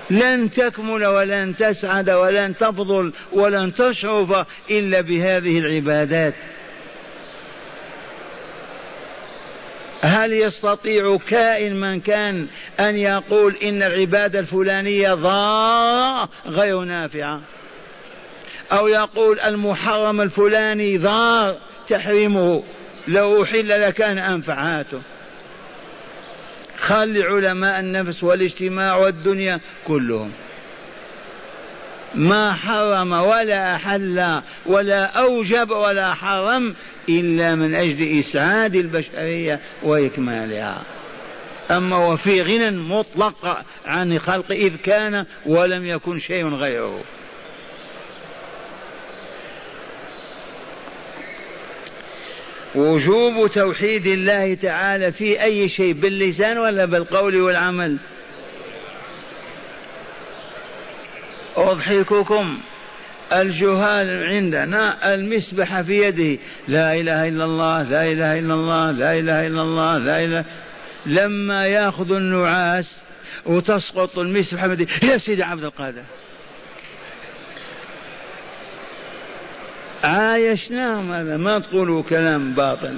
لن 0.09 0.51
تكمل 0.51 1.05
ولن 1.05 1.55
تسعد 1.55 2.09
ولن 2.09 2.55
تفضل 2.57 3.13
ولن 3.33 3.73
تشرف 3.73 4.45
إلا 4.69 5.01
بهذه 5.01 5.59
العبادات. 5.59 6.33
هل 10.01 10.33
يستطيع 10.33 11.17
كائن 11.17 11.79
من 11.79 11.99
كان 11.99 12.47
أن 12.79 12.97
يقول 12.97 13.55
إن 13.55 13.83
العبادة 13.83 14.39
الفلانية 14.39 15.13
ضارة 15.13 16.29
غير 16.45 16.79
نافعة؟ 16.79 17.41
أو 18.71 18.87
يقول 18.87 19.39
المحرم 19.39 20.21
الفلاني 20.21 20.97
ضار 20.97 21.57
تحريمه 21.89 22.63
لو 23.07 23.43
أحل 23.43 23.81
لكان 23.81 24.17
أنفعاته. 24.17 25.01
خلي 26.79 27.23
علماء 27.23 27.79
النفس 27.79 28.23
والاجتماع 28.23 28.95
والدنيا 28.95 29.59
كلهم. 29.87 30.31
ما 32.15 32.53
حرم 32.53 33.11
ولا 33.11 33.75
أحل 33.75 34.41
ولا 34.65 35.05
أوجب 35.05 35.69
ولا 35.69 36.13
حرم 36.13 36.75
إلا 37.09 37.55
من 37.55 37.75
أجل 37.75 38.19
إسعاد 38.19 38.75
البشرية 38.75 39.59
وإكمالها. 39.83 40.81
أما 41.71 41.97
وفي 41.97 42.41
غنى 42.41 42.71
مطلق 42.71 43.65
عن 43.85 44.11
الخلق 44.11 44.51
إذ 44.51 44.75
كان 44.75 45.25
ولم 45.45 45.85
يكن 45.85 46.19
شيء 46.19 46.47
غيره. 46.47 47.03
وجوب 52.75 53.51
توحيد 53.51 54.07
الله 54.07 54.53
تعالى 54.53 55.11
في 55.11 55.43
أي 55.43 55.69
شيء 55.69 55.93
باللسان 55.93 56.57
ولا 56.57 56.85
بالقول 56.85 57.35
والعمل؟ 57.41 57.97
أضحككم. 61.57 62.57
الجهال 63.33 64.23
عندنا 64.23 65.13
المسبحة 65.13 65.83
في 65.83 66.03
يده. 66.07 66.41
لا 66.67 66.95
إله 66.95 67.27
إلا 67.27 67.45
الله 67.45 67.81
لا 67.81 68.11
إله 68.11 68.39
إلا 68.39 68.53
الله 68.53 68.91
لا 68.91 69.17
إله 69.17 69.47
إلا 69.47 69.61
الله 69.61 69.97
لا 69.97 70.23
إله 70.23 70.45
لما 71.05 71.67
يأخذ 71.67 72.11
النعاس 72.11 72.95
وتسقط 73.45 74.19
المسبحة 74.19 74.77
يا 75.03 75.17
سيدي 75.17 75.43
عبد 75.43 75.63
القادر. 75.63 76.03
عايشناهم 80.05 81.11
هذا. 81.11 81.37
ما 81.37 81.59
تقولوا 81.59 82.03
كلام 82.03 82.53
باطل. 82.53 82.95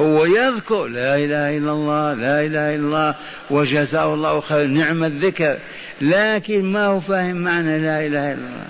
هو 0.00 0.24
يذكر 0.24 0.86
لا 0.86 1.16
إله 1.16 1.56
إلا 1.56 1.72
الله 1.72 2.14
لا 2.14 2.40
إله 2.40 2.74
إلا 2.74 2.76
الله 2.76 3.14
وجزاه 3.50 4.14
الله 4.14 4.40
خير 4.40 4.66
نعم 4.66 5.04
الذكر 5.04 5.58
لكن 6.00 6.64
ما 6.64 6.86
هو 6.86 7.00
فاهم 7.00 7.36
معنى 7.36 7.78
لا 7.78 8.06
إله 8.06 8.32
إلا 8.32 8.32
الله. 8.32 8.66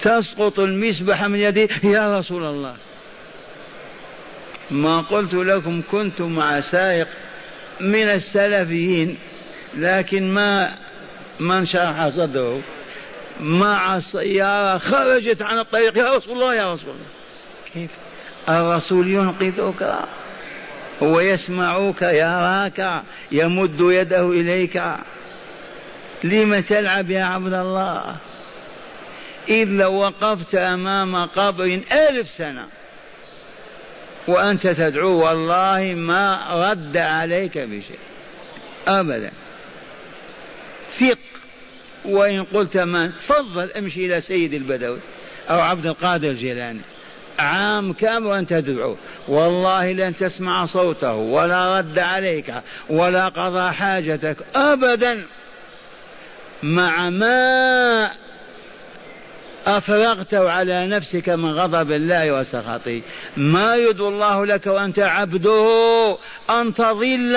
تسقط 0.00 0.60
المسبحة 0.60 1.28
من 1.28 1.38
يده 1.38 1.68
يا 1.84 2.18
رسول 2.18 2.44
الله. 2.44 2.74
ما 4.70 5.00
قلت 5.00 5.34
لكم 5.34 5.82
كنت 5.90 6.20
مع 6.20 6.60
سائق 6.60 7.08
من 7.80 8.08
السلفيين 8.08 9.16
لكن 9.76 10.34
ما 10.34 10.74
ما 11.40 11.58
انشرح 11.58 12.08
صدره؟ 12.08 12.60
مع 13.40 13.96
السيارة 13.96 14.78
خرجت 14.78 15.42
عن 15.42 15.58
الطريق. 15.58 15.98
يا 15.98 16.16
رسول 16.16 16.32
الله 16.32 16.54
يا 16.54 16.72
رسول 16.72 16.90
الله. 16.90 17.06
كيف؟ 17.74 17.90
الرسول 18.48 19.12
ينقذك 19.12 19.98
هو 21.02 21.20
يسمعك 21.20 22.02
يراك 22.02 23.02
يمد 23.32 23.80
يده 23.80 24.30
إليك. 24.30 24.82
لم 26.24 26.60
تلعب 26.60 27.10
يا 27.10 27.24
عبد 27.24 27.52
الله؟ 27.52 28.16
إذ 29.48 29.64
لو 29.64 29.92
وقفت 29.92 30.54
أمام 30.54 31.26
قبر 31.26 31.80
ألف 31.92 32.30
سنة. 32.30 32.66
وأنت 34.28 34.66
تدعو 34.66 35.26
والله 35.26 35.94
ما 35.96 36.46
رد 36.70 36.96
عليك 36.96 37.58
بشيء. 37.58 37.98
أبدا. 38.88 39.30
ثق. 40.98 41.18
وإن 42.04 42.44
قلت 42.44 42.76
ما 42.76 43.06
تفضل 43.06 43.70
امشي 43.72 44.06
إلى 44.06 44.20
سيد 44.20 44.54
البدوي 44.54 44.98
أو 45.50 45.60
عبد 45.60 45.86
القادر 45.86 46.30
الجيلاني. 46.30 46.80
عام 47.38 47.92
كامل 47.92 48.26
وأنت 48.26 48.54
تدعو. 48.54 48.96
والله 49.28 49.92
لن 49.92 50.16
تسمع 50.16 50.66
صوته 50.66 51.14
ولا 51.14 51.78
رد 51.78 51.98
عليك 51.98 52.54
ولا 52.90 53.28
قضى 53.28 53.72
حاجتك 53.72 54.36
أبدا. 54.56 55.22
مع 56.62 57.10
ما 57.10 58.10
أفرغته 59.66 60.50
على 60.50 60.86
نفسك 60.86 61.28
من 61.28 61.52
غضب 61.52 61.92
الله 61.92 62.32
وسخطه. 62.32 63.02
ما 63.36 63.76
يدعو 63.76 64.08
الله 64.08 64.46
لك 64.46 64.66
وأنت 64.66 64.98
عبده 64.98 66.18
أن 66.50 66.74
تضل 66.74 67.36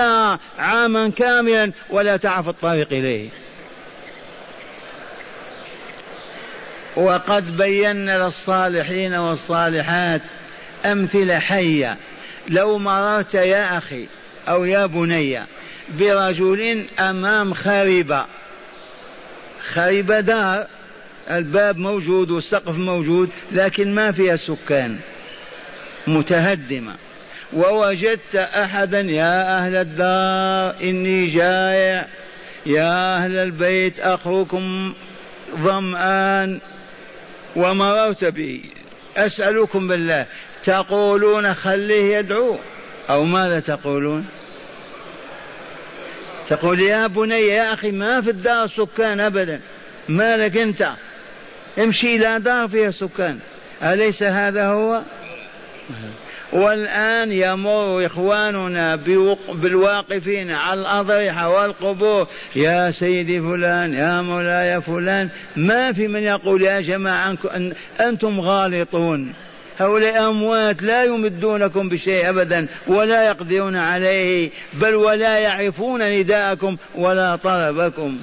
عاما 0.60 1.10
كاملا 1.10 1.72
ولا 1.90 2.18
تعرف 2.18 2.50
الطريق 2.50 2.88
إليه. 2.92 3.30
وقد 6.98 7.58
بينا 7.58 8.26
للصالحين 8.26 9.14
والصالحات 9.14 10.22
أمثلة 10.86 11.40
حية. 11.40 11.98
لو 12.50 12.78
مررت 12.78 13.34
يا 13.34 13.78
أخي 13.78 14.08
أو 14.48 14.66
يا 14.66 14.86
بني 14.86 15.44
برجل 16.00 16.86
أمام 17.00 17.54
خربة 17.54 18.26
خربة 19.74 20.20
دار 20.20 20.68
الباب 21.32 21.78
موجود 21.78 22.32
والسقف 22.32 22.76
موجود 22.76 23.30
لكن 23.52 23.96
ما 23.96 24.12
فيها 24.12 24.36
سكان 24.36 24.98
متهدمة. 26.08 26.96
ووجدت 27.54 28.36
أحدا 28.36 29.00
يا 29.00 29.58
أهل 29.58 29.76
الدار 29.76 30.76
إني 30.90 31.28
جائع 31.28 32.08
يا 32.66 33.16
أهل 33.18 33.38
البيت 33.38 34.00
أخوكم 34.00 34.94
ظمآن 35.56 36.60
ومررت 37.58 38.26
به 38.26 38.62
أسألكم 39.18 39.88
بالله. 39.88 40.26
تقولون 40.66 41.54
خليه 41.54 42.18
يدعو. 42.18 42.58
أو 43.10 43.24
ماذا 43.24 43.60
تقولون؟ 43.60 44.26
تقول 46.48 46.80
يا 46.80 47.08
بني 47.08 47.48
يا 47.48 47.74
أخي 47.74 47.92
ما 47.92 48.22
في 48.22 48.30
الدار 48.30 48.68
سكان 48.68 49.20
أبدا. 49.20 49.62
مالك 50.10 50.58
أنت؟ 50.58 50.92
امشي 51.80 52.16
إلى 52.16 52.40
دار 52.40 52.68
فيها 52.68 52.92
سكان. 52.92 53.40
أليس 53.84 54.24
هذا 54.24 54.68
هو؟ 54.68 55.02
والآن 56.54 57.32
يمر 57.32 58.06
إخواننا 58.06 58.96
بالواقفين 59.54 60.52
على 60.52 60.82
الأضرحة 60.82 61.50
والقبور. 61.50 62.28
يا 62.56 62.92
سيدي 62.92 63.42
فلان 63.42 63.94
يا 63.94 64.22
مولاي 64.22 64.82
فلان. 64.82 65.30
ما 65.56 65.94
في 65.94 66.08
من 66.08 66.24
يقول 66.24 66.64
يا 66.64 66.82
جماعة 66.82 67.38
أنتم 68.02 68.40
غالطون. 68.40 69.34
هؤلاء 69.80 70.30
أموات 70.30 70.84
لا 70.84 71.04
يمدونكم 71.04 71.90
بشيء 71.90 72.30
أبدا 72.30 72.68
ولا 72.88 73.28
يقدرون 73.28 73.76
عليه 73.76 74.50
بل 74.74 74.96
ولا 74.96 75.38
يعرفون 75.38 76.12
نداءكم 76.12 76.78
ولا 76.96 77.36
طلبكم. 77.36 78.18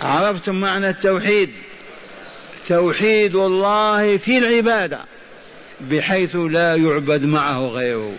عرفتم 0.00 0.54
معنى 0.54 0.88
التوحيد؟ 0.88 1.50
توحيد 2.68 3.34
الله 3.34 4.16
في 4.16 4.38
العبادة. 4.38 4.98
بحيث 5.90 6.36
لا 6.36 6.76
يعبد 6.76 7.24
معه 7.24 7.58
غيره. 7.58 8.14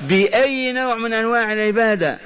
بأي 0.00 0.72
نوع 0.72 0.94
من 0.94 1.12
أنواع 1.12 1.52
العبادة 1.52 2.18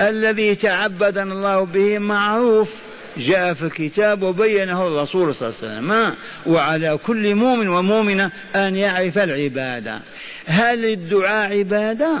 الذي 0.00 0.54
تعبدنا 0.54 1.32
الله 1.32 1.64
به 1.64 1.98
معروف؟ 1.98 2.70
جاء 3.16 3.54
في 3.54 3.62
الكتاب 3.62 4.22
وبينه 4.22 4.86
الرسول 4.86 5.34
صلى 5.34 5.48
الله 5.48 5.60
عليه 5.62 5.78
وسلم 5.78 6.14
وعلى 6.46 6.98
كل 7.06 7.34
مؤمن 7.34 7.68
ومؤمنة 7.68 8.30
أن 8.56 8.76
يعرف 8.76 9.18
العبادة. 9.18 10.00
هل 10.46 10.84
الدعاء 10.84 11.58
عبادة؟ 11.58 12.18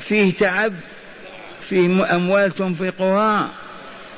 فيه 0.00 0.34
تعب؟ 0.34 0.72
فيه 1.68 2.14
أموال 2.14 2.50
تنفقها؟ 2.50 3.50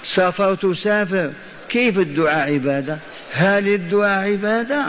سفر 0.05 0.55
تسافر 0.55 1.33
كيف 1.69 1.99
الدعاء 1.99 2.53
عبادة؟ 2.55 2.99
هل 3.33 3.69
الدعاء 3.69 4.33
عبادة؟ 4.33 4.85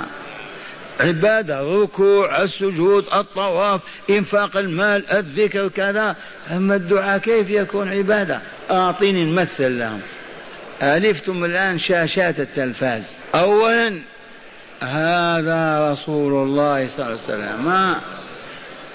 عبادة 0.99 1.61
ركوع 1.61 2.43
السجود 2.43 3.05
الطواف 3.13 3.81
إنفاق 4.09 4.57
المال 4.57 5.11
الذكر 5.11 5.67
كذا. 5.67 6.15
أما 6.51 6.75
الدعاء 6.75 7.17
كيف 7.17 7.49
يكون 7.49 7.89
عبادة؟ 7.89 8.41
أعطيني 8.71 9.25
نمثل 9.25 9.79
لهم. 9.79 10.01
ألفتم 10.81 11.45
الآن 11.45 11.79
شاشات 11.79 12.39
التلفاز. 12.39 13.03
أولا 13.35 13.99
هذا 14.81 15.91
رسول 15.91 16.33
الله 16.33 16.87
صلى 16.87 17.05
الله 17.05 17.19
عليه 17.27 17.55
وسلم. 17.55 17.95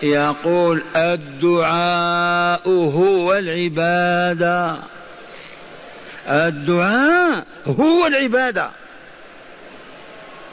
يقول 0.03 0.83
الدعاء 0.97 2.69
هو 2.69 3.35
العبادة. 3.35 4.77
الدعاء 6.29 7.46
هو 7.67 8.07
العبادة. 8.07 8.71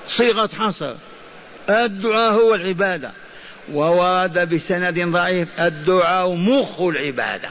صيغة 0.08 0.50
حصر. 0.60 0.96
الدعاء 1.70 2.34
هو 2.34 2.56
العبادة. 2.56 3.12
وورد 3.74 4.50
بسند 4.50 5.00
ضعيف 5.00 5.48
الدعاء 5.60 6.34
مخ 6.34 6.82
العبادة. 6.82 7.50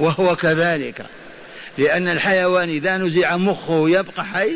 وهو 0.00 0.36
كذلك. 0.36 1.06
لأن 1.78 2.08
الحيوان 2.08 2.68
إذا 2.68 2.96
نزع 2.96 3.36
مخه 3.36 3.88
يبقى 3.88 4.24
حي؟ 4.24 4.52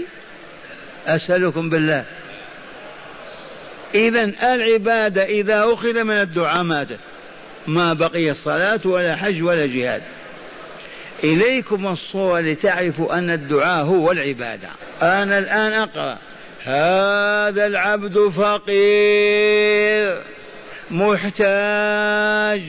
أسألكم 1.06 1.70
بالله. 1.70 2.04
إذا 3.94 4.32
العبادة 4.54 5.24
إذا 5.24 5.64
أخذ 5.64 6.04
من 6.04 6.14
الدعاء 6.14 6.62
ماتت 6.62 6.98
ما 7.66 7.92
بقي 7.92 8.30
الصلاة 8.30 8.80
ولا 8.84 9.16
حج 9.16 9.42
ولا 9.42 9.66
جهاد. 9.66 10.02
إليكم 11.24 11.86
الصورة 11.86 12.40
لتعرفوا 12.40 13.18
أن 13.18 13.30
الدعاء 13.30 13.84
هو 13.84 14.12
العبادة. 14.12 14.68
أنا 15.02 15.38
الآن 15.38 15.72
أقرأ. 15.72 16.18
هذا 16.68 17.66
العبد 17.66 18.18
فقير 18.28 20.22
محتاج 20.90 22.62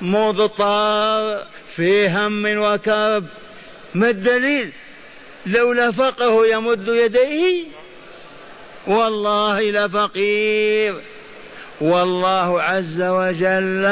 مضطر 0.00 1.42
في 1.76 2.08
هم 2.08 2.58
وكرب. 2.58 3.24
ما 3.94 4.10
الدليل؟ 4.10 4.72
لولا 5.46 5.90
فقره 5.90 6.46
يمد 6.46 6.88
يديه؟ 6.88 7.64
والله 8.86 9.60
لفقير. 9.60 10.94
والله 11.80 12.62
عز 12.62 13.02
وجل 13.02 13.86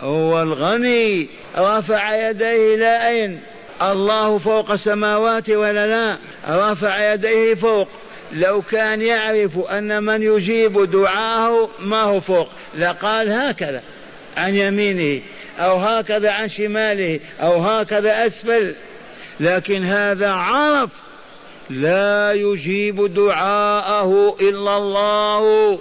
هو 0.00 0.42
الغني. 0.42 1.28
رفع 1.58 2.28
يديه 2.30 2.74
إلى 2.74 3.08
أين؟ 3.08 3.40
الله 3.82 4.38
فوق 4.38 4.70
السماوات 4.70 5.50
ولا 5.50 5.86
لا؟ 5.86 6.18
رفع 6.48 7.12
يديه 7.12 7.54
فوق. 7.54 7.88
لو 8.34 8.62
كان 8.62 9.02
يعرف 9.02 9.58
أن 9.58 10.02
من 10.02 10.22
يجيب 10.22 10.90
دعاءه 10.90 11.70
ما 11.78 12.02
هو 12.02 12.20
فوق 12.20 12.48
لقال 12.74 13.32
هكذا 13.32 13.82
عن 14.36 14.54
يمينه 14.54 15.22
أو 15.58 15.76
هكذا 15.76 16.30
عن 16.30 16.48
شماله 16.48 17.20
أو 17.40 17.62
هكذا 17.62 18.26
أسفل. 18.26 18.74
لكن 19.40 19.84
هذا 19.84 20.30
عرف 20.30 20.90
لا 21.70 22.32
يجيب 22.32 23.14
دعاءه 23.14 24.36
إلا 24.40 24.76
الله. 24.76 25.78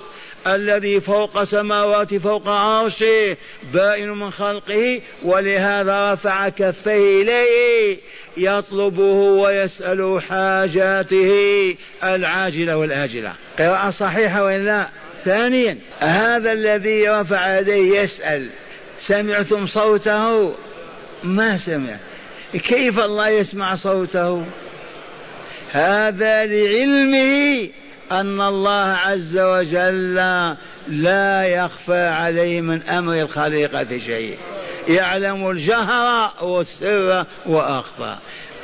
الذي 0.48 1.02
فوق 1.02 1.44
سماوات 1.44 2.16
فوق 2.16 2.50
عرشه 2.50 3.38
بائن 3.74 4.10
من 4.10 4.32
خلقه 4.32 5.02
ولهذا 5.24 6.14
رفع 6.14 6.50
كفيه 6.50 7.22
إليه 7.22 7.98
يطلبه 8.38 9.14
ويسأل 9.14 10.22
حاجاته 10.22 11.76
العاجلة 12.04 12.78
والآجلة. 12.78 13.34
قراءة 13.60 13.90
صحيحة 13.90 14.44
ولا 14.44 14.88
ثانيا 15.26 15.78
هذا 16.00 16.52
الذي 16.52 17.10
رفع 17.10 17.60
يديه 17.60 18.00
يسأل 18.00 18.50
سمعتم 19.00 19.68
صوته؟ 19.68 20.56
ما 21.24 21.58
سمع. 21.58 21.98
كيف 22.54 23.00
الله 23.00 23.30
يسمع 23.30 23.76
صوته؟ 23.76 24.46
هذا 25.72 26.46
لعلمه. 26.46 27.70
أن 28.12 28.42
الله 28.42 28.98
عز 29.06 29.38
وجل 29.38 30.16
لا 30.88 31.46
يخفى 31.46 32.08
عليه 32.08 32.62
من 32.62 32.82
أمر 32.82 33.14
الخليقة 33.14 33.98
شيء. 33.98 34.38
يعلم 34.88 35.50
الجهر 35.50 36.32
والسر 36.42 37.26
وأخفى. 37.46 38.16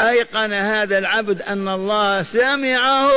أيقن 0.01 0.53
هذا 0.53 0.97
العبد 0.97 1.41
أن 1.41 1.67
الله 1.67 2.23
سمعه 2.23 3.11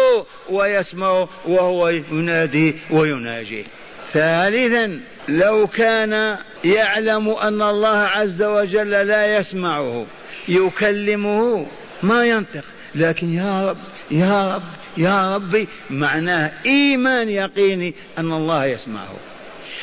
ويسمع 0.50 1.28
وهو 1.46 1.88
ينادي 1.88 2.76
ويناجي. 2.90 3.64
ثالثا 4.12 5.00
لو 5.28 5.66
كان 5.66 6.38
يعلم 6.64 7.28
أن 7.28 7.62
الله 7.62 7.98
عز 7.98 8.42
وجل 8.42 8.90
لا 8.90 9.36
يسمعه 9.38 10.06
يكلمه 10.48 11.66
ما 12.02 12.24
ينطق. 12.24 12.64
لكن 12.94 13.34
يا 13.34 13.68
رب 13.68 13.78
يا 14.10 14.54
رب 14.54 14.62
يا 14.97 15.34
ربي 15.34 15.68
معناه 15.90 16.53
إيمان 16.66 17.28
يقيني 17.28 17.95
أن 18.18 18.32
الله 18.32 18.64
يسمعه. 18.64 19.16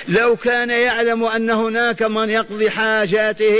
لو 0.08 0.36
كان 0.36 0.70
يعلم 0.70 1.24
أن 1.24 1.50
هناك 1.50 2.02
من 2.02 2.30
يقضي 2.30 2.70
حاجاته 2.70 3.58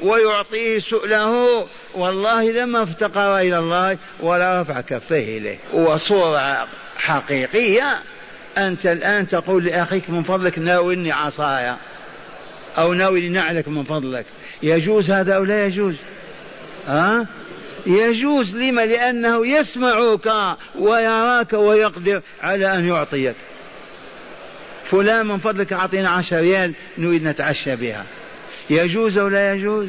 ويعطيه 0.00 0.78
سؤله 0.78 1.66
والله 1.94 2.50
لما 2.50 2.82
افتقر 2.82 3.38
إلى 3.38 3.58
الله 3.58 3.98
ولا 4.20 4.62
رفع 4.62 4.80
كفيه 4.80 5.38
إليه. 5.38 5.58
وصورة 5.72 6.68
حقيقية 6.96 7.98
أنت 8.58 8.86
الآن 8.86 9.26
تقول 9.26 9.64
لأخيك 9.64 10.10
من 10.10 10.22
فضلك 10.22 10.58
ناولني 10.58 11.12
عصايا 11.12 11.76
أو 12.78 12.92
ناولني 12.92 13.28
نعلك 13.28 13.68
من 13.68 13.84
فضلك. 13.84 14.26
يجوز 14.62 15.10
هذا 15.10 15.34
أو 15.34 15.44
لا 15.44 15.66
يجوز؟ 15.66 15.94
ها؟ 16.86 17.26
يجوز 17.86 18.56
لما؟ 18.56 18.86
لأنه 18.86 19.46
يسمعك 19.46 20.56
ويراك 20.78 21.52
ويقدر 21.52 22.22
على 22.42 22.78
أن 22.78 22.88
يعطيك. 22.88 23.36
فلان 24.90 25.26
من 25.26 25.38
فضلك 25.38 25.72
أعطينا 25.72 26.08
عشر 26.08 26.40
ريال 26.40 26.74
نريد 26.98 27.24
نتعشى 27.24 27.76
بها. 27.76 28.04
يجوز 28.70 29.18
أو 29.18 29.28
لا 29.28 29.52
يجوز؟ 29.52 29.88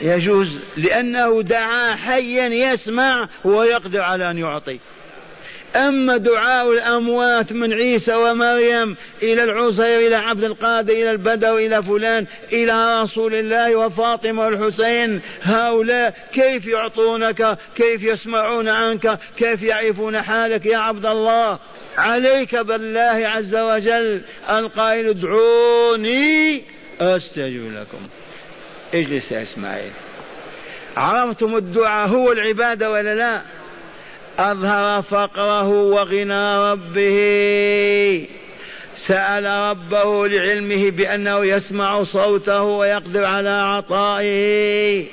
يجوز 0.00 0.48
لأنه 0.76 1.42
دعا 1.42 1.94
حيا 1.94 2.46
يسمع 2.46 3.28
ويقدر 3.44 4.00
على 4.00 4.30
أن 4.30 4.38
يعطي 4.38 4.78
أما 5.76 6.16
دعاء 6.16 6.72
الأموات 6.72 7.52
من 7.52 7.72
عيسى 7.72 8.14
ومريم 8.14 8.96
إلى 9.22 9.44
العزير 9.44 10.06
إلى 10.06 10.16
عبد 10.16 10.44
القادر 10.44 10.92
إلى 10.92 11.10
البدر 11.10 11.56
إلى 11.56 11.82
فلان 11.82 12.26
إلى 12.52 13.02
رسول 13.02 13.34
الله 13.34 13.76
وفاطمة 13.76 14.46
والحسين. 14.46 15.20
هؤلاء 15.42 16.14
كيف 16.32 16.66
يعطونك؟ 16.66 17.58
كيف 17.76 18.02
يسمعون 18.02 18.68
عنك؟ 18.68 19.18
كيف 19.36 19.62
يعرفون 19.62 20.22
حالك 20.22 20.66
يا 20.66 20.78
عبد 20.78 21.06
الله؟ 21.06 21.58
عليك 21.96 22.56
بالله 22.56 23.28
عز 23.28 23.54
وجل 23.54 24.22
القائل 24.50 25.08
ادعوني 25.08 26.62
أستجب 27.00 27.72
لكم. 27.72 27.98
اجلس 28.94 29.32
يا 29.32 29.42
إسماعيل. 29.42 29.92
عرفتم 30.96 31.56
الدعاء 31.56 32.08
هو 32.08 32.32
العبادة 32.32 32.90
ولا 32.90 33.14
لا؟ 33.14 33.57
أظهر 34.38 35.02
فقره 35.02 35.68
وغنى 35.68 36.56
ربه. 36.56 37.18
سأل 38.96 39.44
ربه 39.44 40.28
لعلمه 40.28 40.90
بأنه 40.90 41.46
يسمع 41.46 42.02
صوته 42.02 42.62
ويقدر 42.62 43.24
على 43.24 43.50
عطائه. 43.50 45.06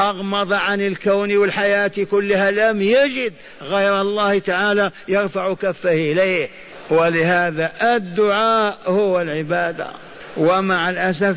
أغمض 0.00 0.52
عن 0.52 0.80
الكون 0.80 1.36
والحياة 1.36 1.92
كلها 2.10 2.50
لم 2.50 2.82
يجد 2.82 3.32
غير 3.62 4.00
الله 4.00 4.38
تعالى 4.38 4.90
يرفع 5.08 5.54
كفه 5.54 5.92
إليه. 5.92 6.48
ولهذا 6.90 7.72
الدعاء 7.82 8.78
هو 8.86 9.20
العبادة. 9.20 9.86
ومع 10.36 10.90
الأسف 10.90 11.36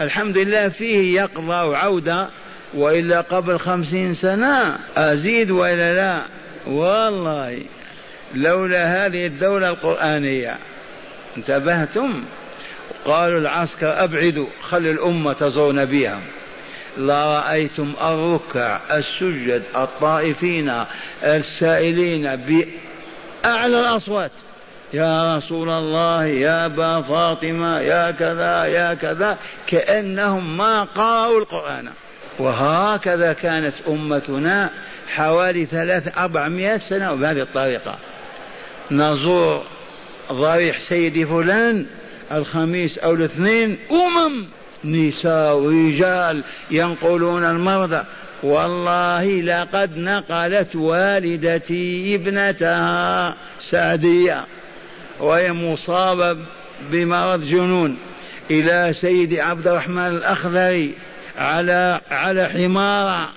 الحمد 0.00 0.38
لله 0.38 0.68
فيه 0.68 1.20
يقضى 1.20 1.76
عودة 1.76 2.28
وإلا 2.74 3.20
قبل 3.20 3.58
خمسين 3.58 4.14
سنة 4.14 4.78
أزيد 4.96 5.50
وإلا 5.50 5.94
لا. 5.94 6.22
والله 6.66 7.62
لولا 8.34 9.06
هذه 9.06 9.26
الدولة 9.26 9.68
القرآنية. 9.70 10.58
انتبهتم؟ 11.36 12.24
قالوا 13.04 13.40
العسكر 13.40 14.04
أبعدوا 14.04 14.46
خلي 14.62 14.90
الأمة 14.90 15.32
تزور 15.32 15.74
نبيهم. 15.74 16.22
لرأيتم 16.96 17.92
الركع 18.02 18.80
السجد 18.90 19.62
الطائفين 19.76 20.84
السائلين 21.22 22.36
بأعلى 22.36 23.80
الأصوات. 23.80 24.30
يا 24.92 25.36
رسول 25.36 25.70
الله 25.70 26.24
يا 26.24 26.66
أبا 26.66 27.02
فاطمة 27.02 27.78
يا 27.78 28.10
كذا 28.10 28.64
يا 28.64 28.94
كذا 28.94 29.38
كأنهم 29.66 30.56
ما 30.56 30.84
قرأوا 30.84 31.38
القرآن. 31.38 31.88
وهكذا 32.38 33.32
كانت 33.32 33.74
أمتنا 33.88 34.70
حوالي 35.08 35.66
ثلاث 35.66 36.18
أربعمائة 36.18 36.76
سنة 36.76 37.14
بهذه 37.14 37.40
الطريقة. 37.42 37.98
نزور 38.90 39.62
ضريح 40.32 40.80
سيدي 40.80 41.26
فلان 41.26 41.86
الخميس 42.32 42.98
أو 42.98 43.14
الاثنين 43.14 43.78
أمم 43.90 44.46
نساء 44.84 45.56
ورجال 45.56 46.42
ينقلون 46.70 47.44
المرضى. 47.44 48.04
والله 48.42 49.24
لقد 49.24 49.96
نقلت 49.96 50.76
والدتي 50.76 52.14
ابنتها 52.14 53.36
سعدية 53.70 54.44
وهي 55.20 55.52
مصابة 55.52 56.36
بمرض 56.90 57.44
جنون. 57.44 57.96
إلى 58.50 58.94
سيد 58.94 59.34
عبد 59.34 59.68
الرحمن 59.68 60.06
الأخضري. 60.06 60.94
على 61.38 62.00
على 62.10 62.48
حمار 62.48 63.28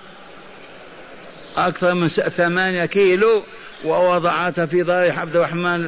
أكثر 1.56 1.94
من 1.94 2.08
ثمانية 2.08 2.84
كيلو 2.84 3.42
ووضعتها 3.84 4.66
في 4.66 4.82
ضريح 4.82 5.18
عبد 5.18 5.36
الرحمن 5.36 5.84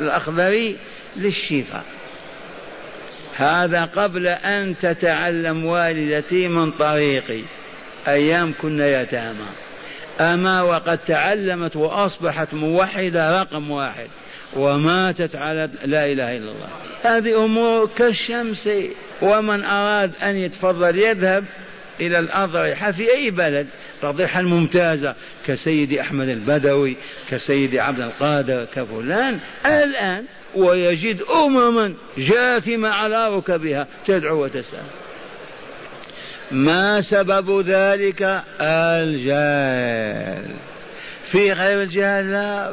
الأخضري 0.00 0.76
للشفاء. 1.16 1.84
هذا 3.36 3.84
قبل 3.84 4.26
أن 4.28 4.74
تتعلم 4.78 5.64
والدتي 5.64 6.48
من 6.48 6.70
طريقي 6.70 7.42
أيام 8.08 8.54
كنا 8.62 9.02
يتامى. 9.02 9.46
أما 10.20 10.62
وقد 10.62 10.98
تعلمت 10.98 11.76
وأصبحت 11.76 12.54
موحدة 12.54 13.40
رقم 13.40 13.70
واحد 13.70 14.08
وماتت 14.56 15.36
على 15.36 15.70
لا 15.84 16.04
إله 16.04 16.36
إلا 16.36 16.52
الله. 16.52 16.68
هذه 17.02 17.44
أمور 17.44 17.90
كالشمس. 17.96 18.68
ومن 19.22 19.64
أراد 19.64 20.12
أن 20.22 20.36
يتفضل 20.36 20.98
يذهب 20.98 21.44
إلى 22.00 22.18
الأضرحة 22.18 22.92
في 22.92 23.14
أي 23.14 23.30
بلد. 23.30 23.66
الأضرحة 24.02 24.40
الممتازة 24.40 25.14
كسيدي 25.46 26.00
أحمد 26.00 26.28
البدوي 26.28 26.96
كسيدي 27.30 27.80
عبد 27.80 28.00
القادر 28.00 28.64
كفلان. 28.74 29.38
الآن 29.66 30.24
ويجد 30.54 31.22
أمما 31.44 31.94
جاثمة 32.18 32.88
على 32.88 33.28
ركبها 33.28 33.86
تدعو 34.06 34.44
وتسأل. 34.44 34.84
ما 36.50 37.00
سبب 37.00 37.60
ذلك؟ 37.60 38.42
الجهل. 38.60 40.54
في 41.32 41.52
غير 41.52 41.82
الجهل 41.82 42.32
لا 42.32 42.72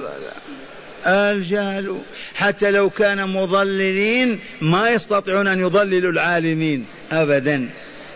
الجهل. 1.05 2.01
حتى 2.35 2.71
لو 2.71 2.89
كان 2.89 3.29
مضللين 3.29 4.39
ما 4.61 4.89
يستطيعون 4.89 5.47
أن 5.47 5.59
يضللوا 5.59 6.11
العالمين 6.11 6.85
أبدا. 7.11 7.69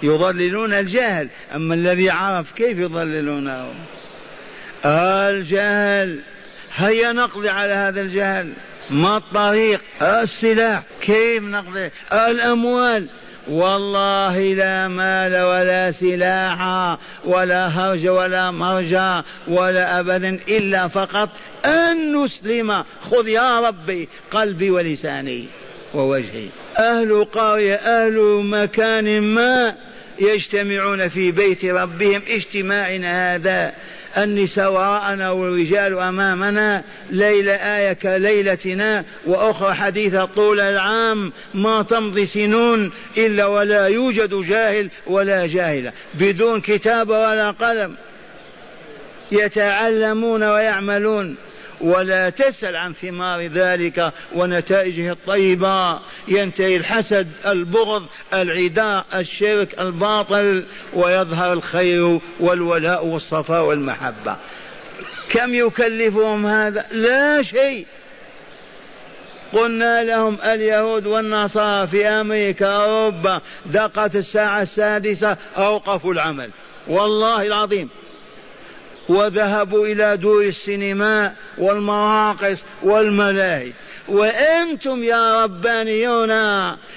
يضللون 0.03 0.73
الجهل. 0.73 1.29
أما 1.55 1.75
الذي 1.75 2.09
عرف 2.09 2.51
كيف 2.51 2.79
يضللونه؟ 2.79 3.73
الجهل. 4.85 6.19
هيا 6.75 7.11
نقضي 7.11 7.49
على 7.49 7.73
هذا 7.73 8.01
الجهل. 8.01 8.53
ما 8.89 9.17
الطريق؟ 9.17 9.81
السلاح. 10.01 10.83
كيف 11.01 11.43
نقضي؟ 11.43 11.89
الأموال. 12.13 13.07
والله 13.49 14.39
لا 14.39 14.87
مال 14.87 15.43
ولا 15.43 15.91
سلاح 15.91 16.59
ولا 17.25 17.67
هرج 17.67 18.07
ولا 18.07 18.51
مرجى 18.51 19.21
ولا 19.47 19.99
أبدا 19.99 20.39
إلا 20.47 20.87
فقط 20.87 21.29
أن 21.65 22.23
نسلم. 22.23 22.83
خذ 23.11 23.27
يا 23.27 23.59
ربي 23.59 24.09
قلبي 24.31 24.71
ولساني 24.71 25.45
ووجهي. 25.93 26.47
أهل 26.77 27.25
قرية 27.25 27.75
أهل 27.75 28.43
مكان 28.43 29.21
ما 29.21 29.75
يجتمعون 30.19 31.07
في 31.07 31.31
بيت 31.31 31.65
ربهم 31.65 32.21
اجتماعنا 32.27 33.35
هذا. 33.35 33.73
النساء 34.17 34.71
وراءنا 34.71 35.29
والرجال 35.29 35.99
أمامنا 35.99 36.83
ليلة 37.09 37.53
آية 37.53 37.93
كليلتنا 37.93 39.05
وأخرى 39.25 39.73
حديثة 39.73 40.25
طول 40.25 40.59
العام 40.59 41.31
ما 41.53 41.81
تمضي 41.81 42.25
سنون 42.25 42.91
إلا 43.17 43.45
ولا 43.45 43.87
يوجد 43.87 44.35
جاهل 44.35 44.89
ولا 45.07 45.47
جاهلة. 45.47 45.91
بدون 46.13 46.61
كتاب 46.61 47.09
ولا 47.09 47.51
قلم. 47.51 47.95
يتعلمون 49.31 50.43
ويعملون. 50.43 51.35
ولا 51.83 52.29
تسأل 52.29 52.75
عن 52.75 52.93
ثمار 52.93 53.47
ذلك 53.47 54.13
ونتائجه 54.35 55.11
الطيبة. 55.11 55.99
ينتهي 56.27 56.77
الحسد 56.77 57.27
البغض 57.45 58.05
العداء 58.33 59.05
الشرك 59.15 59.79
الباطل 59.79 60.65
ويظهر 60.93 61.53
الخير 61.53 62.19
والولاء 62.39 63.05
والصفاء 63.05 63.63
والمحبة. 63.63 64.37
كم 65.29 65.55
يكلفهم 65.55 66.45
هذا؟ 66.45 66.85
لا 66.91 67.43
شيء. 67.43 67.85
قلنا 69.53 70.01
لهم 70.01 70.37
اليهود 70.43 71.05
والنصارى 71.05 71.87
في 71.87 72.07
أمريكا 72.07 72.67
أوروبا 72.67 73.41
دقت 73.65 74.15
الساعة 74.15 74.61
السادسة 74.61 75.37
أوقفوا 75.57 76.13
العمل. 76.13 76.49
والله 76.87 77.41
العظيم. 77.41 77.89
وذهبوا 79.09 79.87
إلى 79.87 80.17
دور 80.17 80.43
السينما 80.43 81.33
والمراقص 81.57 82.57
والملاهي. 82.83 83.71
وأنتم 84.07 85.03
يا 85.03 85.43
ربانيون 85.43 86.31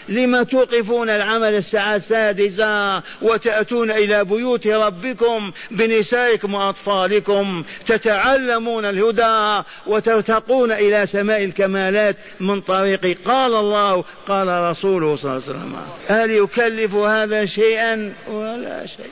لم 0.08 0.42
توقفون 0.42 1.10
العمل 1.10 1.54
الساعة 1.54 1.96
السادسة 1.96 3.02
وتأتون 3.22 3.90
إلى 3.90 4.24
بيوت 4.24 4.66
ربكم 4.66 5.52
بنسائكم 5.70 6.54
وأطفالكم 6.54 7.64
تتعلمون 7.86 8.84
الهدى 8.84 9.66
وترتقون 9.86 10.72
إلى 10.72 11.06
سماء 11.06 11.44
الكمالات 11.44 12.16
من 12.40 12.60
طريق 12.60 13.16
قال 13.24 13.54
الله 13.54 14.04
قال 14.28 14.48
رسوله 14.70 15.16
صلى 15.16 15.30
الله 15.30 15.42
عليه 15.48 15.58
وسلم. 15.58 15.76
هل 16.08 16.30
يكلف 16.30 16.94
هذا 16.94 17.44
شيئا؟ 17.44 18.12
ولا 18.30 18.86
شيء. 18.86 19.04